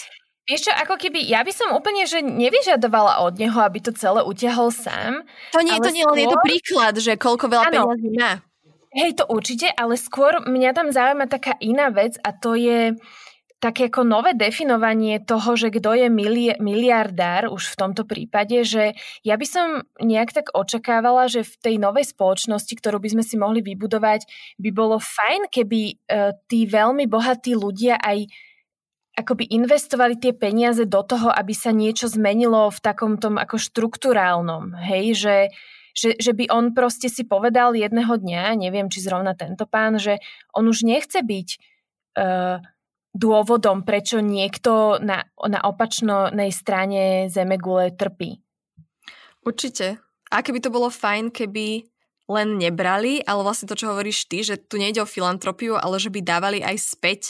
Vieš 0.45 0.69
čo, 0.69 0.73
ako 0.77 1.01
keby, 1.01 1.25
ja 1.25 1.41
by 1.41 1.53
som 1.57 1.73
úplne, 1.73 2.05
že 2.05 2.21
nevyžadovala 2.21 3.25
od 3.25 3.41
neho, 3.41 3.57
aby 3.65 3.81
to 3.81 3.97
celé 3.97 4.21
utiahol 4.21 4.69
sám. 4.69 5.25
To 5.57 5.65
nie, 5.65 5.73
to 5.81 5.89
nie, 5.89 6.05
skôr... 6.05 6.21
je 6.21 6.27
to 6.29 6.39
príklad, 6.45 6.95
že 7.01 7.13
koľko 7.17 7.49
veľa 7.49 7.73
peniazí 7.73 8.09
má. 8.13 8.45
Hej, 8.95 9.19
to 9.19 9.25
určite, 9.27 9.73
ale 9.73 9.97
skôr 9.97 10.45
mňa 10.45 10.71
tam 10.77 10.93
zaujíma 10.93 11.27
taká 11.27 11.57
iná 11.65 11.89
vec 11.91 12.21
a 12.21 12.31
to 12.31 12.55
je, 12.55 12.93
také 13.64 13.88
ako 13.88 14.05
nové 14.05 14.37
definovanie 14.37 15.24
toho, 15.24 15.57
že 15.57 15.72
kto 15.72 15.96
je 15.96 16.12
mili- 16.12 16.61
miliardár 16.61 17.48
už 17.48 17.72
v 17.72 17.79
tomto 17.81 18.05
prípade, 18.05 18.61
že 18.61 18.92
ja 19.24 19.40
by 19.40 19.46
som 19.48 19.88
nejak 20.05 20.37
tak 20.37 20.46
očakávala, 20.53 21.33
že 21.33 21.48
v 21.48 21.55
tej 21.64 21.74
novej 21.81 22.12
spoločnosti, 22.12 22.77
ktorú 22.77 23.00
by 23.00 23.16
sme 23.16 23.24
si 23.24 23.40
mohli 23.40 23.64
vybudovať, 23.64 24.29
by 24.61 24.68
bolo 24.68 25.00
fajn, 25.00 25.48
keby 25.48 25.81
uh, 25.96 26.37
tí 26.44 26.68
veľmi 26.68 27.09
bohatí 27.09 27.57
ľudia 27.57 27.96
aj 28.05 28.29
akoby 29.14 29.48
investovali 29.48 30.20
tie 30.20 30.37
peniaze 30.37 30.85
do 30.85 31.00
toho, 31.00 31.33
aby 31.33 31.55
sa 31.57 31.72
niečo 31.72 32.11
zmenilo 32.11 32.68
v 32.68 32.79
takom 32.83 33.16
tom 33.16 33.40
ako 33.40 33.57
štruktúrálnom, 33.57 34.74
hej, 34.77 35.14
že, 35.14 35.37
že, 35.94 36.18
že 36.18 36.35
by 36.35 36.50
on 36.50 36.74
proste 36.74 37.07
si 37.07 37.22
povedal 37.24 37.79
jedného 37.79 38.11
dňa, 38.11 38.59
neviem, 38.59 38.90
či 38.90 39.00
zrovna 39.00 39.33
tento 39.38 39.64
pán, 39.70 40.03
že 40.03 40.18
on 40.50 40.66
už 40.66 40.83
nechce 40.83 41.22
byť 41.22 41.48
uh, 42.18 42.59
dôvodom, 43.14 43.87
prečo 43.87 44.18
niekto 44.18 44.98
na, 44.98 45.24
na 45.46 45.61
opačnej 45.62 46.50
strane 46.50 47.31
Zemegule 47.31 47.94
trpí. 47.94 48.42
Určite. 49.46 50.03
A 50.35 50.42
keby 50.42 50.59
to 50.59 50.74
bolo 50.74 50.90
fajn, 50.90 51.31
keby 51.31 51.87
len 52.27 52.59
nebrali, 52.59 53.22
ale 53.22 53.40
vlastne 53.46 53.70
to, 53.70 53.79
čo 53.79 53.92
hovoríš 53.92 54.27
ty, 54.27 54.42
že 54.42 54.59
tu 54.59 54.81
nejde 54.81 55.05
o 55.05 55.09
filantropiu, 55.09 55.79
ale 55.79 56.00
že 56.03 56.11
by 56.11 56.20
dávali 56.24 56.59
aj 56.64 56.77
späť 56.81 57.22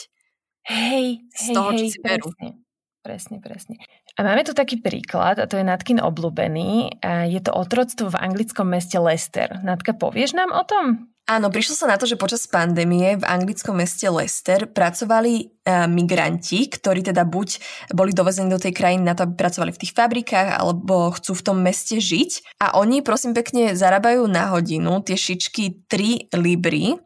Hej, 0.64 1.20
z 1.28 1.46
toho, 1.52 1.76
hej, 1.76 1.78
čo 1.78 1.84
si 1.92 1.98
berú. 2.00 2.28
Presne, 2.32 2.56
presne, 3.04 3.36
presne. 3.44 3.74
A 4.14 4.22
máme 4.22 4.46
tu 4.46 4.56
taký 4.56 4.80
príklad, 4.80 5.42
a 5.42 5.44
to 5.44 5.60
je 5.60 5.66
Natkin 5.66 6.00
obľúbený. 6.00 7.02
A 7.04 7.28
je 7.28 7.42
to 7.42 7.52
otroctvo 7.52 8.14
v 8.14 8.20
anglickom 8.22 8.70
meste 8.70 8.96
Leicester. 8.96 9.60
Natka, 9.60 9.92
povieš 9.92 10.38
nám 10.38 10.54
o 10.54 10.62
tom? 10.64 11.12
Áno, 11.24 11.48
prišlo 11.48 11.72
sa 11.72 11.88
na 11.88 11.96
to, 11.96 12.04
že 12.04 12.20
počas 12.20 12.44
pandémie 12.44 13.16
v 13.16 13.24
anglickom 13.24 13.80
meste 13.80 14.04
Leicester 14.12 14.68
pracovali 14.68 15.64
uh, 15.64 15.88
migranti, 15.88 16.68
ktorí 16.68 17.00
teda 17.00 17.24
buď 17.24 17.64
boli 17.96 18.12
dovezení 18.12 18.52
do 18.52 18.60
tej 18.60 18.76
krajiny 18.76 19.08
na 19.08 19.16
to, 19.16 19.24
aby 19.24 19.32
pracovali 19.32 19.72
v 19.72 19.80
tých 19.80 19.96
fabrikách, 19.96 20.60
alebo 20.60 21.16
chcú 21.16 21.32
v 21.32 21.44
tom 21.48 21.64
meste 21.64 21.96
žiť. 21.96 22.60
A 22.60 22.76
oni, 22.76 23.00
prosím 23.00 23.32
pekne, 23.32 23.72
zarábajú 23.72 24.28
na 24.28 24.52
hodinu 24.52 25.00
tie 25.00 25.16
šičky 25.16 25.88
3 25.88 26.28
libry 26.36 27.00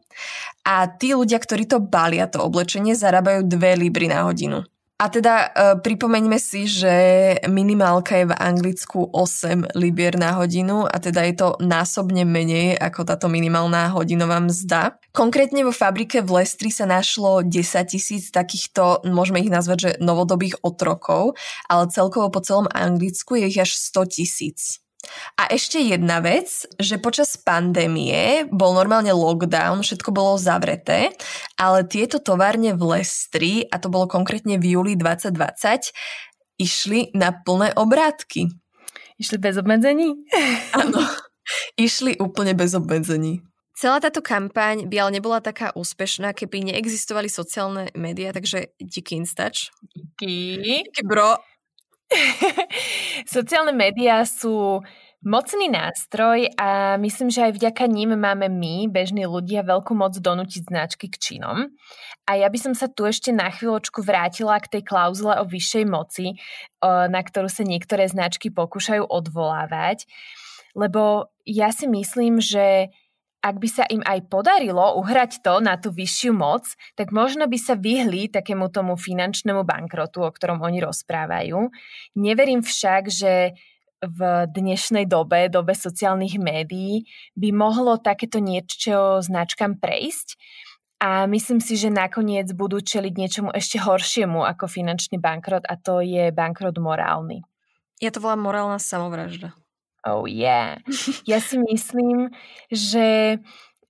a 0.67 0.91
tí 0.91 1.15
ľudia, 1.15 1.39
ktorí 1.39 1.63
to 1.71 1.79
balia, 1.79 2.27
to 2.27 2.43
oblečenie, 2.43 2.99
zarábajú 2.99 3.47
2 3.47 3.55
libry 3.87 4.11
na 4.11 4.27
hodinu. 4.27 4.67
A 4.99 5.07
teda 5.07 5.35
e, 5.39 5.47
pripomeňme 5.79 6.35
si, 6.35 6.67
že 6.67 6.91
minimálka 7.47 8.19
je 8.19 8.27
v 8.27 8.35
Anglicku 8.35 9.07
8 9.15 9.71
libier 9.79 10.19
na 10.19 10.35
hodinu 10.35 10.83
a 10.83 10.99
teda 10.99 11.23
je 11.23 11.35
to 11.39 11.47
násobne 11.63 12.27
menej 12.27 12.75
ako 12.75 13.07
táto 13.07 13.31
minimálna 13.31 13.95
hodinová 13.95 14.43
mzda. 14.43 14.99
Konkrétne 15.15 15.63
vo 15.63 15.71
fabrike 15.71 16.19
v 16.19 16.43
Lestri 16.43 16.67
sa 16.67 16.83
našlo 16.83 17.47
10 17.47 17.55
tisíc 17.87 18.27
takýchto, 18.27 19.07
môžeme 19.07 19.39
ich 19.39 19.47
nazvať, 19.47 19.77
že 19.79 19.91
novodobých 20.03 20.59
otrokov, 20.67 21.39
ale 21.71 21.87
celkovo 21.87 22.27
po 22.27 22.43
celom 22.43 22.67
Anglicku 22.67 23.39
je 23.39 23.47
ich 23.47 23.59
až 23.63 23.79
100 23.79 24.19
tisíc. 24.19 24.83
A 25.39 25.47
ešte 25.51 25.79
jedna 25.79 26.19
vec, 26.19 26.67
že 26.77 26.99
počas 26.99 27.39
pandémie 27.39 28.45
bol 28.49 28.75
normálne 28.75 29.11
lockdown, 29.15 29.81
všetko 29.81 30.09
bolo 30.11 30.35
zavreté, 30.35 31.15
ale 31.55 31.87
tieto 31.87 32.19
továrne 32.19 32.75
v 32.75 32.97
Lestri, 32.97 33.53
a 33.69 33.79
to 33.79 33.87
bolo 33.87 34.05
konkrétne 34.09 34.59
v 34.59 34.77
júli 34.77 34.93
2020, 34.99 35.93
išli 36.59 37.15
na 37.15 37.31
plné 37.31 37.71
obrátky. 37.73 38.51
Išli 39.19 39.37
bez 39.39 39.55
obmedzení? 39.59 40.15
Áno, 40.79 41.01
išli 41.79 42.19
úplne 42.19 42.55
bez 42.55 42.75
obmedzení. 42.75 43.43
Celá 43.79 44.03
táto 44.03 44.19
kampaň 44.19 44.91
by 44.91 45.07
ale 45.07 45.23
nebola 45.23 45.39
taká 45.39 45.71
úspešná, 45.71 46.35
keby 46.35 46.67
neexistovali 46.67 47.31
sociálne 47.31 47.87
médiá, 47.95 48.35
takže 48.35 48.75
díky 48.75 49.15
Instač. 49.15 49.71
Díky. 49.95 50.59
Díky 50.59 51.01
bro. 51.07 51.39
Sociálne 53.29 53.73
médiá 53.73 54.25
sú 54.25 54.81
mocný 55.19 55.67
nástroj 55.67 56.47
a 56.55 56.95
myslím, 56.95 57.27
že 57.27 57.51
aj 57.51 57.59
vďaka 57.59 57.83
ním 57.91 58.15
máme 58.15 58.47
my, 58.47 58.87
bežní 58.87 59.27
ľudia, 59.27 59.67
veľkú 59.67 59.91
moc 59.91 60.15
donútiť 60.15 60.71
značky 60.71 61.11
k 61.11 61.19
činom. 61.19 61.67
A 62.23 62.31
ja 62.39 62.47
by 62.47 62.59
som 62.61 62.73
sa 62.73 62.87
tu 62.87 63.03
ešte 63.03 63.35
na 63.35 63.51
chvíľočku 63.51 63.99
vrátila 63.99 64.55
k 64.63 64.79
tej 64.79 64.83
klauzule 64.87 65.35
o 65.41 65.45
vyššej 65.45 65.85
moci, 65.89 66.39
na 66.85 67.19
ktorú 67.19 67.51
sa 67.51 67.67
niektoré 67.67 68.07
značky 68.07 68.47
pokúšajú 68.47 69.03
odvolávať. 69.03 70.07
Lebo 70.77 71.33
ja 71.43 71.73
si 71.73 71.89
myslím, 71.89 72.39
že 72.39 72.93
ak 73.39 73.55
by 73.55 73.69
sa 73.71 73.83
im 73.87 74.03
aj 74.03 74.27
podarilo 74.27 74.99
uhrať 74.99 75.39
to 75.39 75.63
na 75.63 75.79
tú 75.79 75.95
vyššiu 75.95 76.35
moc, 76.35 76.67
tak 76.99 77.15
možno 77.15 77.47
by 77.47 77.55
sa 77.55 77.79
vyhli 77.79 78.27
takému 78.27 78.67
tomu 78.67 78.99
finančnému 78.99 79.63
bankrotu, 79.63 80.27
o 80.27 80.31
ktorom 80.31 80.59
oni 80.59 80.83
rozprávajú. 80.83 81.71
Neverím 82.19 82.59
však, 82.59 83.07
že 83.07 83.55
v 83.99 84.47
dnešnej 84.47 85.07
dobe, 85.07 85.51
dobe 85.51 85.75
sociálnych 85.75 86.39
médií, 86.39 87.07
by 87.35 87.51
mohlo 87.51 87.99
takéto 87.99 88.39
niečo 88.39 89.19
značkám 89.19 89.79
prejsť. 89.79 90.39
A 90.99 91.27
myslím 91.31 91.63
si, 91.63 91.79
že 91.79 91.87
nakoniec 91.87 92.51
budú 92.51 92.83
čeliť 92.83 93.13
niečomu 93.15 93.49
ešte 93.55 93.79
horšiemu 93.79 94.43
ako 94.43 94.67
finančný 94.67 95.15
bankrot 95.15 95.63
a 95.63 95.79
to 95.79 96.03
je 96.03 96.27
bankrot 96.35 96.75
morálny. 96.75 97.39
Ja 98.03 98.11
to 98.11 98.19
volám 98.19 98.43
morálna 98.43 98.79
samovražda. 98.79 99.55
Oh 100.07 100.23
yeah. 100.23 100.79
Ja 101.27 101.43
si 101.43 101.59
myslím, 101.59 102.31
že 102.71 103.39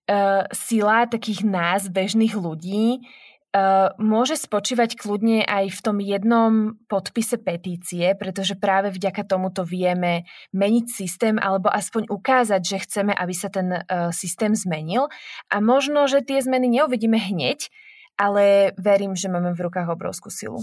uh, 0.10 0.44
sila 0.50 1.06
takých 1.06 1.46
nás, 1.46 1.86
bežných 1.86 2.34
ľudí, 2.34 3.06
uh, 3.54 3.94
môže 4.02 4.34
spočívať 4.42 4.98
kľudne 4.98 5.46
aj 5.46 5.70
v 5.70 5.80
tom 5.86 5.98
jednom 6.02 6.82
podpise 6.90 7.38
petície, 7.38 8.18
pretože 8.18 8.58
práve 8.58 8.90
vďaka 8.90 9.22
tomuto 9.22 9.62
vieme 9.62 10.26
meniť 10.50 10.86
systém 10.90 11.36
alebo 11.38 11.70
aspoň 11.70 12.10
ukázať, 12.10 12.62
že 12.66 12.84
chceme, 12.90 13.14
aby 13.14 13.34
sa 13.38 13.54
ten 13.54 13.70
uh, 13.70 14.10
systém 14.10 14.58
zmenil. 14.58 15.14
A 15.54 15.62
možno, 15.62 16.10
že 16.10 16.26
tie 16.26 16.42
zmeny 16.42 16.74
neuvidíme 16.74 17.22
hneď, 17.22 17.70
ale 18.18 18.76
verím, 18.76 19.14
že 19.14 19.32
máme 19.32 19.54
v 19.56 19.64
rukách 19.70 19.88
obrovskú 19.94 20.34
silu. 20.34 20.60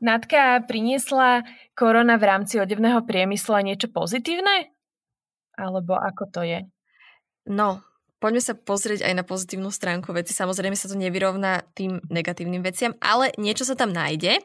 Natka 0.00 0.60
priniesla 0.68 1.46
korona 1.72 2.20
v 2.20 2.24
rámci 2.28 2.60
odevného 2.60 3.04
priemyslu 3.08 3.52
a 3.56 3.64
niečo 3.64 3.88
pozitívne? 3.88 4.72
Alebo 5.56 5.96
ako 5.96 6.24
to 6.28 6.40
je? 6.44 6.68
No, 7.48 7.80
poďme 8.20 8.42
sa 8.44 8.52
pozrieť 8.52 9.08
aj 9.08 9.14
na 9.16 9.24
pozitívnu 9.24 9.72
stránku 9.72 10.12
veci. 10.12 10.36
Samozrejme 10.36 10.76
sa 10.76 10.90
to 10.90 11.00
nevyrovná 11.00 11.64
tým 11.72 12.02
negatívnym 12.12 12.60
veciam, 12.60 12.92
ale 13.00 13.32
niečo 13.40 13.64
sa 13.64 13.72
tam 13.72 13.94
nájde. 13.94 14.42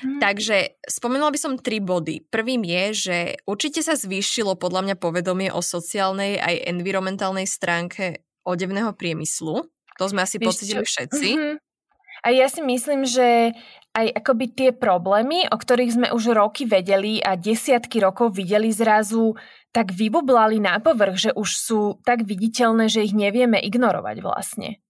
Hmm. 0.00 0.22
Takže 0.22 0.78
spomenula 0.86 1.34
by 1.34 1.38
som 1.40 1.60
tri 1.60 1.82
body. 1.82 2.24
Prvým 2.30 2.62
je, 2.62 2.84
že 2.94 3.16
určite 3.44 3.82
sa 3.82 3.98
zvýšilo 3.98 4.56
podľa 4.56 4.80
mňa 4.88 4.96
povedomie 4.96 5.50
o 5.50 5.60
sociálnej 5.60 6.38
aj 6.40 6.70
environmentálnej 6.70 7.44
stránke 7.44 8.24
odevného 8.46 8.94
priemyslu. 8.94 9.66
To 9.96 10.04
sme 10.06 10.22
asi 10.22 10.38
pocitili 10.38 10.86
všetci. 10.86 11.28
Mm-hmm. 11.34 11.54
A 12.24 12.28
ja 12.32 12.46
si 12.50 12.58
myslím, 12.58 13.06
že 13.06 13.52
aj 13.96 14.12
akoby 14.12 14.46
tie 14.52 14.70
problémy, 14.76 15.48
o 15.48 15.56
ktorých 15.56 15.94
sme 15.96 16.08
už 16.12 16.36
roky 16.36 16.68
vedeli 16.68 17.16
a 17.24 17.32
desiatky 17.32 18.04
rokov 18.04 18.36
videli 18.36 18.68
zrazu, 18.68 19.32
tak 19.72 19.96
vybublali 19.96 20.60
na 20.60 20.76
povrch, 20.76 21.16
že 21.16 21.30
už 21.32 21.48
sú 21.56 21.80
tak 22.04 22.28
viditeľné, 22.28 22.92
že 22.92 23.08
ich 23.08 23.16
nevieme 23.16 23.56
ignorovať 23.56 24.20
vlastne. 24.20 24.84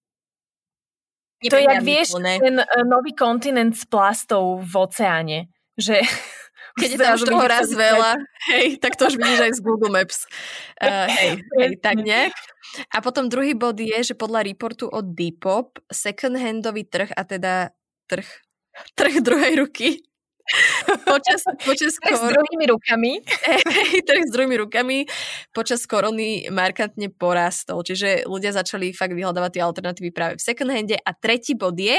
Je 1.38 1.53
to 1.53 1.62
jak 1.62 1.85
vieš, 1.87 2.19
ten 2.19 2.59
uh, 2.59 2.83
nový 2.83 3.14
kontinent 3.14 3.79
s 3.79 3.87
plastov 3.87 4.66
v 4.66 4.75
oceáne, 4.75 5.38
že 5.79 6.03
keď 6.81 6.88
je 6.90 6.99
tam 6.99 7.14
už 7.14 7.23
toho 7.29 7.47
raz 7.47 7.69
veľa, 7.71 8.19
hej, 8.51 8.83
tak 8.83 8.99
to 8.99 9.07
už 9.07 9.21
vidíš 9.21 9.40
aj 9.47 9.53
z 9.55 9.61
Google 9.62 9.92
Maps. 9.92 10.27
Uh, 10.83 11.07
hej, 11.07 11.31
hej, 11.62 11.71
tak 11.79 12.03
nejak. 12.03 12.35
A 12.90 12.99
potom 12.99 13.31
druhý 13.31 13.55
bod 13.55 13.79
je, 13.79 14.03
že 14.03 14.19
podľa 14.19 14.42
reportu 14.49 14.90
od 14.90 15.14
Depop 15.14 15.79
second-handový 15.92 16.88
trh, 16.88 17.14
a 17.14 17.23
teda 17.23 17.71
trh 18.11 18.45
trh 18.99 19.25
druhej 19.25 19.55
ruky. 19.61 20.03
počas, 21.03 21.43
počas 21.67 21.99
trh 21.99 22.15
kor... 22.15 22.23
s 22.23 22.25
druhými 22.31 22.65
rukami. 22.71 23.19
trh 24.07 24.23
s 24.27 24.31
druhými 24.31 24.57
rukami 24.62 25.03
počas 25.51 25.83
korony 25.91 26.47
markantne 26.55 27.11
porastol. 27.11 27.83
Čiže 27.83 28.31
ľudia 28.31 28.55
začali 28.55 28.95
fakt 28.95 29.11
vyhľadávať 29.11 29.59
tie 29.59 29.62
alternatívy 29.67 30.11
práve 30.15 30.39
v 30.39 30.47
second 30.47 30.71
hande. 30.71 30.95
A 31.03 31.11
tretí 31.19 31.59
bod 31.59 31.75
je, 31.75 31.99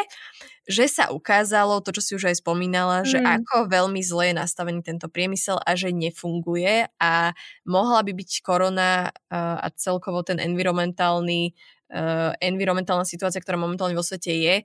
že 0.68 0.88
sa 0.88 1.12
ukázalo 1.12 1.80
to, 1.80 1.96
čo 1.96 2.02
si 2.04 2.12
už 2.16 2.32
aj 2.32 2.40
spomínala, 2.44 3.04
mm. 3.04 3.08
že 3.08 3.20
ako 3.20 3.72
veľmi 3.72 4.00
zle 4.04 4.32
je 4.32 4.36
nastavený 4.36 4.80
tento 4.84 5.08
priemysel 5.12 5.60
a 5.64 5.76
že 5.76 5.96
nefunguje 5.96 6.92
a 7.00 7.32
mohla 7.68 8.00
by 8.04 8.12
byť 8.16 8.32
korona 8.44 9.12
a 9.32 9.68
celkovo 9.76 10.24
ten 10.28 10.44
environmentálny, 10.44 11.56
uh, 11.96 12.36
environmentálna 12.44 13.08
situácia, 13.08 13.40
ktorá 13.40 13.56
momentálne 13.56 13.96
vo 13.96 14.04
svete 14.04 14.32
je, 14.36 14.56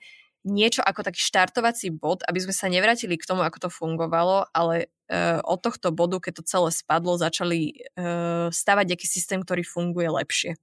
niečo 0.43 0.83
ako 0.83 1.07
taký 1.07 1.21
štartovací 1.23 1.95
bod, 1.95 2.27
aby 2.27 2.39
sme 2.43 2.55
sa 2.55 2.67
nevrátili 2.67 3.15
k 3.19 3.27
tomu, 3.27 3.47
ako 3.47 3.67
to 3.67 3.71
fungovalo, 3.71 4.51
ale 4.51 4.91
uh, 5.11 5.39
od 5.47 5.63
tohto 5.63 5.95
bodu, 5.95 6.19
keď 6.19 6.43
to 6.43 6.49
celé 6.49 6.71
spadlo, 6.75 7.15
začali 7.19 7.87
uh, 7.99 8.51
stavať 8.51 8.87
aký 8.95 9.07
systém, 9.07 9.41
ktorý 9.43 9.63
funguje 9.63 10.11
lepšie. 10.11 10.59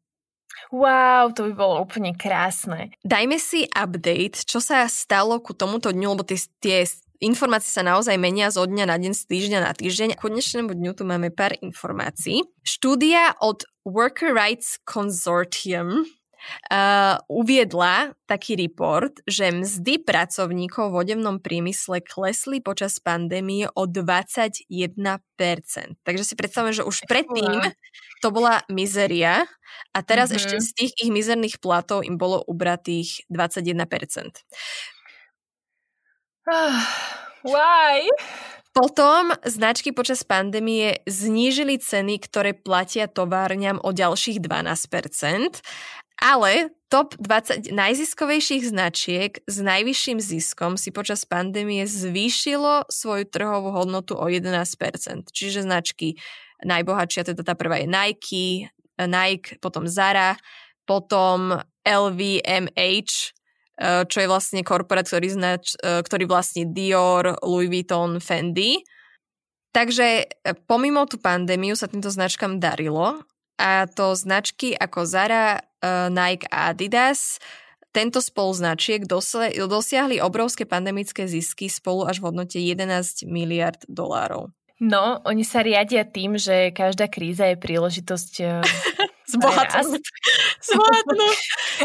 Wow, 0.74 1.32
to 1.32 1.48
by 1.50 1.54
bolo 1.56 1.76
úplne 1.80 2.12
krásne. 2.18 2.92
Dajme 3.06 3.40
si 3.40 3.64
update, 3.72 4.44
čo 4.44 4.60
sa 4.60 4.84
stalo 4.92 5.40
ku 5.40 5.56
tomuto 5.56 5.94
dňu, 5.96 6.20
lebo 6.20 6.28
tie, 6.28 6.36
tie 6.60 6.84
informácie 7.24 7.72
sa 7.72 7.86
naozaj 7.86 8.20
menia 8.20 8.52
zo 8.52 8.68
dňa 8.68 8.86
na 8.90 8.98
deň, 9.00 9.14
z 9.16 9.24
týždňa 9.30 9.60
na 9.64 9.72
týždeň. 9.72 10.10
K 10.20 10.24
dnešnému 10.24 10.72
dňu 10.76 10.92
tu 10.96 11.04
máme 11.08 11.32
pár 11.32 11.56
informácií. 11.64 12.44
Štúdia 12.66 13.40
od 13.40 13.64
Worker 13.88 14.36
Rights 14.36 14.84
Consortium 14.84 16.04
Uh, 16.72 17.20
uviedla 17.28 18.16
taký 18.24 18.56
report, 18.56 19.20
že 19.28 19.52
mzdy 19.52 20.00
pracovníkov 20.02 20.94
v 20.94 21.00
odevnom 21.04 21.38
priemysle 21.44 22.00
klesli 22.00 22.64
počas 22.64 22.98
pandémie 23.04 23.68
o 23.76 23.84
21%. 23.84 24.64
Takže 26.02 26.24
si 26.24 26.34
predstavujem, 26.40 26.80
že 26.80 26.88
už 26.88 27.04
predtým 27.12 27.76
to 28.24 28.28
bola 28.32 28.64
mizeria 28.72 29.48
a 29.92 30.00
teraz 30.00 30.32
mm-hmm. 30.32 30.40
ešte 30.40 30.56
z 30.64 30.70
tých 30.76 30.92
ich 31.08 31.12
mizerných 31.12 31.60
platov 31.60 32.08
im 32.08 32.16
bolo 32.16 32.40
ubratých 32.48 33.28
21%. 33.28 34.44
Uh, 36.48 36.80
why? 37.52 38.08
Potom 38.70 39.34
značky 39.44 39.90
počas 39.92 40.22
pandémie 40.22 41.02
znížili 41.10 41.82
ceny, 41.82 42.22
ktoré 42.22 42.54
platia 42.54 43.10
továrňam 43.10 43.82
o 43.82 43.90
ďalších 43.90 44.40
12% 44.40 45.60
Ale 46.20 46.76
top 46.92 47.16
20 47.16 47.72
najziskovejších 47.72 48.68
značiek 48.68 49.40
s 49.48 49.58
najvyšším 49.64 50.20
ziskom 50.20 50.76
si 50.76 50.92
počas 50.92 51.24
pandémie 51.24 51.88
zvýšilo 51.88 52.92
svoju 52.92 53.24
trhovú 53.30 53.72
hodnotu 53.72 54.20
o 54.20 54.28
11%. 54.28 55.32
Čiže 55.32 55.64
značky 55.64 56.20
najbohatšia, 56.66 57.32
teda 57.32 57.42
tá 57.48 57.56
prvá 57.56 57.80
je 57.80 57.88
Nike, 57.88 58.68
Nike, 59.00 59.56
potom 59.64 59.88
Zara, 59.88 60.36
potom 60.84 61.56
LVMH, 61.88 63.12
eh, 63.80 64.04
čo 64.04 64.18
je 64.20 64.28
vlastne 64.28 64.66
korporát, 64.66 65.08
ktorý, 65.08 65.30
znač, 65.32 65.80
eh, 65.80 66.04
ktorý 66.04 66.28
vlastní 66.28 66.68
Dior, 66.68 67.40
Louis 67.46 67.72
Vuitton, 67.72 68.20
Fendi. 68.20 68.84
Takže 69.72 70.28
eh, 70.28 70.58
pomimo 70.68 71.06
tú 71.08 71.22
pandémiu 71.22 71.80
sa 71.80 71.88
týmto 71.88 72.12
značkám 72.12 72.60
darilo 72.60 73.24
a 73.56 73.88
to 73.88 74.18
značky 74.18 74.74
ako 74.76 75.06
Zara, 75.06 75.69
Nike 75.84 76.48
a 76.52 76.72
Adidas 76.72 77.40
tento 77.90 78.22
spolu 78.22 78.54
značiek 78.54 79.02
dosiahli 79.66 80.22
obrovské 80.22 80.66
pandemické 80.70 81.26
zisky 81.26 81.66
spolu 81.74 82.06
až 82.06 82.22
v 82.22 82.30
hodnote 82.30 82.62
11 82.62 83.26
miliard 83.26 83.82
dolárov. 83.90 84.54
No, 84.80 85.20
oni 85.28 85.44
sa 85.44 85.60
riadia 85.60 86.08
tým, 86.08 86.40
že 86.40 86.72
každá 86.72 87.12
kríza 87.12 87.52
je 87.52 87.58
príležitosť 87.60 88.34
zbohatnúť. 89.36 90.04
zbohatnúť. 90.70 91.38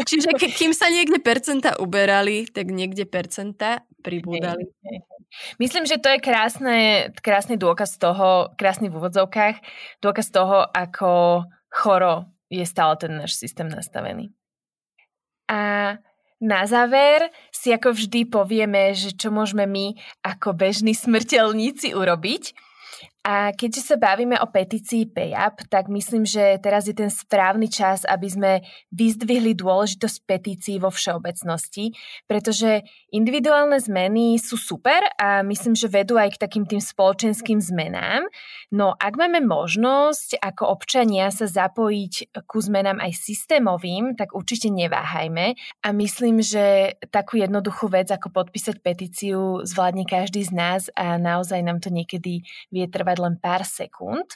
Čiže 0.07 0.29
ke, 0.37 0.47
kým 0.53 0.71
sa 0.71 0.87
niekde 0.87 1.19
percenta 1.19 1.75
uberali, 1.75 2.47
tak 2.47 2.71
niekde 2.71 3.03
percenta 3.03 3.83
pribúdali. 3.99 4.71
Myslím, 5.59 5.83
že 5.83 5.99
to 5.99 6.07
je 6.07 6.23
krásne, 6.23 6.77
krásny 7.19 7.59
dôkaz 7.59 7.99
toho, 7.99 8.55
krásny 8.55 8.87
v 8.87 8.95
úvodzovkách, 9.03 9.59
dôkaz 9.99 10.31
toho, 10.31 10.63
ako 10.63 11.43
choro 11.67 12.31
je 12.49 12.65
stále 12.65 12.93
ten 12.97 13.17
náš 13.17 13.35
systém 13.37 13.69
nastavený. 13.69 14.33
A 15.49 15.93
na 16.41 16.61
záver 16.67 17.31
si 17.49 17.71
ako 17.71 17.95
vždy 17.95 18.27
povieme, 18.27 18.91
že 18.91 19.15
čo 19.15 19.31
môžeme 19.31 19.63
my 19.63 19.95
ako 20.21 20.51
bežní 20.51 20.91
smrteľníci 20.91 21.95
urobiť. 21.95 22.43
A 23.25 23.49
keďže 23.57 23.81
sa 23.81 23.95
bavíme 23.97 24.37
o 24.37 24.45
petícii 24.45 25.09
PayUp, 25.09 25.65
tak 25.65 25.89
myslím, 25.89 26.29
že 26.29 26.61
teraz 26.61 26.85
je 26.85 26.93
ten 26.93 27.09
správny 27.09 27.65
čas, 27.65 28.05
aby 28.05 28.27
sme 28.29 28.51
vyzdvihli 28.93 29.57
dôležitosť 29.57 30.17
petícií 30.29 30.77
vo 30.77 30.93
všeobecnosti, 30.93 31.97
pretože 32.29 32.85
individuálne 33.09 33.81
zmeny 33.81 34.37
sú 34.37 34.61
super 34.61 35.09
a 35.17 35.41
myslím, 35.41 35.73
že 35.73 35.89
vedú 35.89 36.21
aj 36.21 36.37
k 36.37 36.41
takým 36.45 36.69
tým 36.69 36.77
spoločenským 36.77 37.57
zmenám. 37.57 38.29
No 38.69 38.93
ak 38.93 39.17
máme 39.17 39.41
možnosť 39.41 40.37
ako 40.37 40.69
občania 40.69 41.33
sa 41.33 41.49
zapojiť 41.49 42.37
ku 42.45 42.61
zmenám 42.61 43.01
aj 43.01 43.25
systémovým, 43.25 44.13
tak 44.13 44.37
určite 44.37 44.69
neváhajme 44.69 45.57
a 45.81 45.87
myslím, 45.97 46.45
že 46.45 46.93
takú 47.09 47.41
jednoduchú 47.41 47.89
vec 47.89 48.13
ako 48.13 48.29
podpísať 48.29 48.85
petíciu 48.85 49.65
zvládne 49.65 50.05
každý 50.05 50.45
z 50.45 50.53
nás 50.53 50.81
a 50.93 51.17
naozaj 51.17 51.65
nám 51.65 51.81
to 51.81 51.89
niekedy 51.89 52.45
vie 52.69 52.85
trvať 52.85 53.14
trvať 53.15 53.23
len 53.23 53.35
pár 53.39 53.63
sekúnd. 53.63 54.27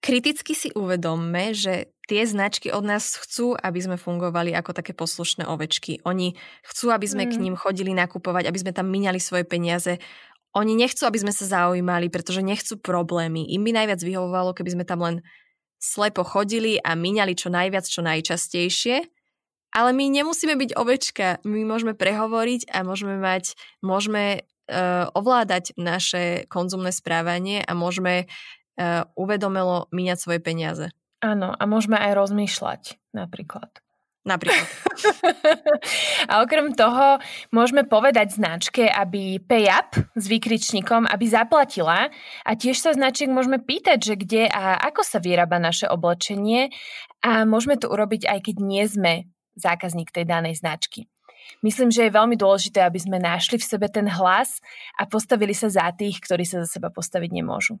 Kriticky 0.00 0.56
si 0.56 0.68
uvedomme, 0.72 1.52
že 1.52 1.92
tie 2.08 2.24
značky 2.28 2.68
od 2.68 2.84
nás 2.84 3.16
chcú, 3.16 3.56
aby 3.56 3.80
sme 3.80 3.96
fungovali 3.96 4.52
ako 4.52 4.76
také 4.76 4.92
poslušné 4.92 5.48
ovečky. 5.48 6.04
Oni 6.04 6.36
chcú, 6.64 6.92
aby 6.92 7.04
sme 7.08 7.24
mm. 7.24 7.30
k 7.32 7.40
ním 7.40 7.56
chodili 7.56 7.92
nakupovať, 7.96 8.48
aby 8.48 8.58
sme 8.60 8.72
tam 8.76 8.92
minali 8.92 9.16
svoje 9.16 9.48
peniaze. 9.48 9.96
Oni 10.52 10.76
nechcú, 10.76 11.08
aby 11.08 11.24
sme 11.24 11.32
sa 11.32 11.48
zaujímali, 11.48 12.12
pretože 12.12 12.44
nechcú 12.44 12.76
problémy. 12.76 13.48
Im 13.56 13.64
by 13.64 13.72
najviac 13.80 14.00
vyhovovalo, 14.04 14.52
keby 14.52 14.76
sme 14.76 14.84
tam 14.84 15.00
len 15.00 15.16
slepo 15.80 16.20
chodili 16.20 16.76
a 16.80 16.92
minali 16.92 17.32
čo 17.32 17.48
najviac, 17.48 17.88
čo 17.88 18.04
najčastejšie. 18.04 19.08
Ale 19.74 19.90
my 19.90 20.04
nemusíme 20.06 20.54
byť 20.54 20.70
ovečka. 20.78 21.26
My 21.48 21.64
môžeme 21.66 21.96
prehovoriť 21.96 22.70
a 22.70 22.86
môžeme 22.86 23.18
mať, 23.18 23.58
môžeme 23.82 24.46
ovládať 25.12 25.76
naše 25.76 26.48
konzumné 26.48 26.88
správanie 26.88 27.60
a 27.60 27.76
môžeme 27.76 28.24
uh, 28.24 29.04
uvedomelo 29.12 29.92
míňať 29.92 30.18
svoje 30.18 30.40
peniaze. 30.40 30.88
Áno, 31.24 31.56
a 31.56 31.62
môžeme 31.64 31.96
aj 31.96 32.12
rozmýšľať 32.16 32.82
napríklad. 33.16 33.84
Napríklad. 34.24 34.64
a 36.32 36.40
okrem 36.40 36.72
toho 36.72 37.20
môžeme 37.52 37.84
povedať 37.84 38.40
značke, 38.40 38.88
aby 38.88 39.36
pay 39.36 39.68
up 39.68 39.92
s 40.16 40.24
výkričníkom, 40.32 41.04
aby 41.04 41.24
zaplatila 41.28 42.08
a 42.40 42.50
tiež 42.56 42.80
sa 42.80 42.96
značiek 42.96 43.28
môžeme 43.28 43.60
pýtať, 43.60 44.00
že 44.00 44.14
kde 44.16 44.42
a 44.48 44.80
ako 44.80 45.04
sa 45.04 45.20
vyrába 45.20 45.60
naše 45.60 45.84
oblečenie 45.92 46.72
a 47.20 47.44
môžeme 47.44 47.76
to 47.76 47.92
urobiť 47.92 48.24
aj 48.24 48.38
keď 48.48 48.56
nie 48.64 48.84
sme 48.88 49.12
zákazník 49.60 50.08
tej 50.08 50.24
danej 50.24 50.56
značky. 50.56 51.04
Myslím, 51.64 51.88
že 51.88 52.06
je 52.06 52.16
veľmi 52.16 52.36
dôležité, 52.36 52.84
aby 52.84 53.00
sme 53.00 53.22
našli 53.22 53.56
v 53.56 53.64
sebe 53.64 53.88
ten 53.88 54.04
hlas 54.04 54.60
a 55.00 55.08
postavili 55.08 55.56
sa 55.56 55.72
za 55.72 55.88
tých, 55.96 56.20
ktorí 56.20 56.44
sa 56.44 56.60
za 56.64 56.78
seba 56.78 56.92
postaviť 56.92 57.30
nemôžu. 57.32 57.80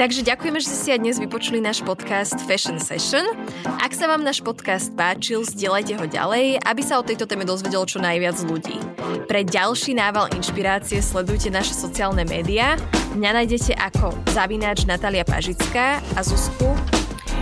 Takže 0.00 0.24
ďakujeme, 0.24 0.56
že 0.64 0.72
ste 0.72 0.78
si 0.80 0.88
aj 0.96 1.00
dnes 1.04 1.20
vypočuli 1.20 1.60
náš 1.60 1.84
podcast 1.84 2.32
Fashion 2.48 2.80
Session. 2.80 3.36
Ak 3.84 3.92
sa 3.92 4.08
vám 4.08 4.24
náš 4.24 4.40
podcast 4.40 4.96
páčil, 4.96 5.44
zdieľajte 5.44 5.92
ho 6.00 6.08
ďalej, 6.08 6.56
aby 6.64 6.80
sa 6.80 6.96
o 6.96 7.04
tejto 7.04 7.28
téme 7.28 7.44
dozvedelo 7.44 7.84
čo 7.84 8.00
najviac 8.00 8.40
ľudí. 8.48 8.80
Pre 9.28 9.40
ďalší 9.44 9.92
nával 9.92 10.32
inšpirácie 10.32 11.04
sledujte 11.04 11.52
naše 11.52 11.76
sociálne 11.76 12.24
médiá. 12.24 12.80
Mňa 13.12 13.44
nájdete 13.44 13.76
ako 13.76 14.16
zavináč 14.32 14.88
Natalia 14.88 15.28
Pažická 15.28 16.00
a 16.16 16.20
Zuzku 16.24 16.99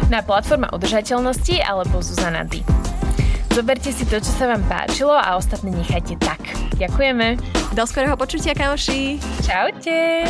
na 0.08 0.24
platforma 0.24 0.72
udržateľnosti 0.72 1.60
alebo 1.60 2.00
Zuzana 2.00 2.44
D. 2.44 2.64
Zoberte 3.52 3.90
si 3.90 4.06
to, 4.06 4.20
čo 4.20 4.32
sa 4.32 4.48
vám 4.48 4.62
páčilo 4.68 5.12
a 5.12 5.36
ostatné 5.36 5.72
nechajte 5.72 6.16
tak. 6.20 6.40
Ďakujeme. 6.78 7.36
Do 7.74 7.84
skorého 7.84 8.14
počutia, 8.14 8.54
kamoši. 8.54 9.18
Čaute. 9.42 10.28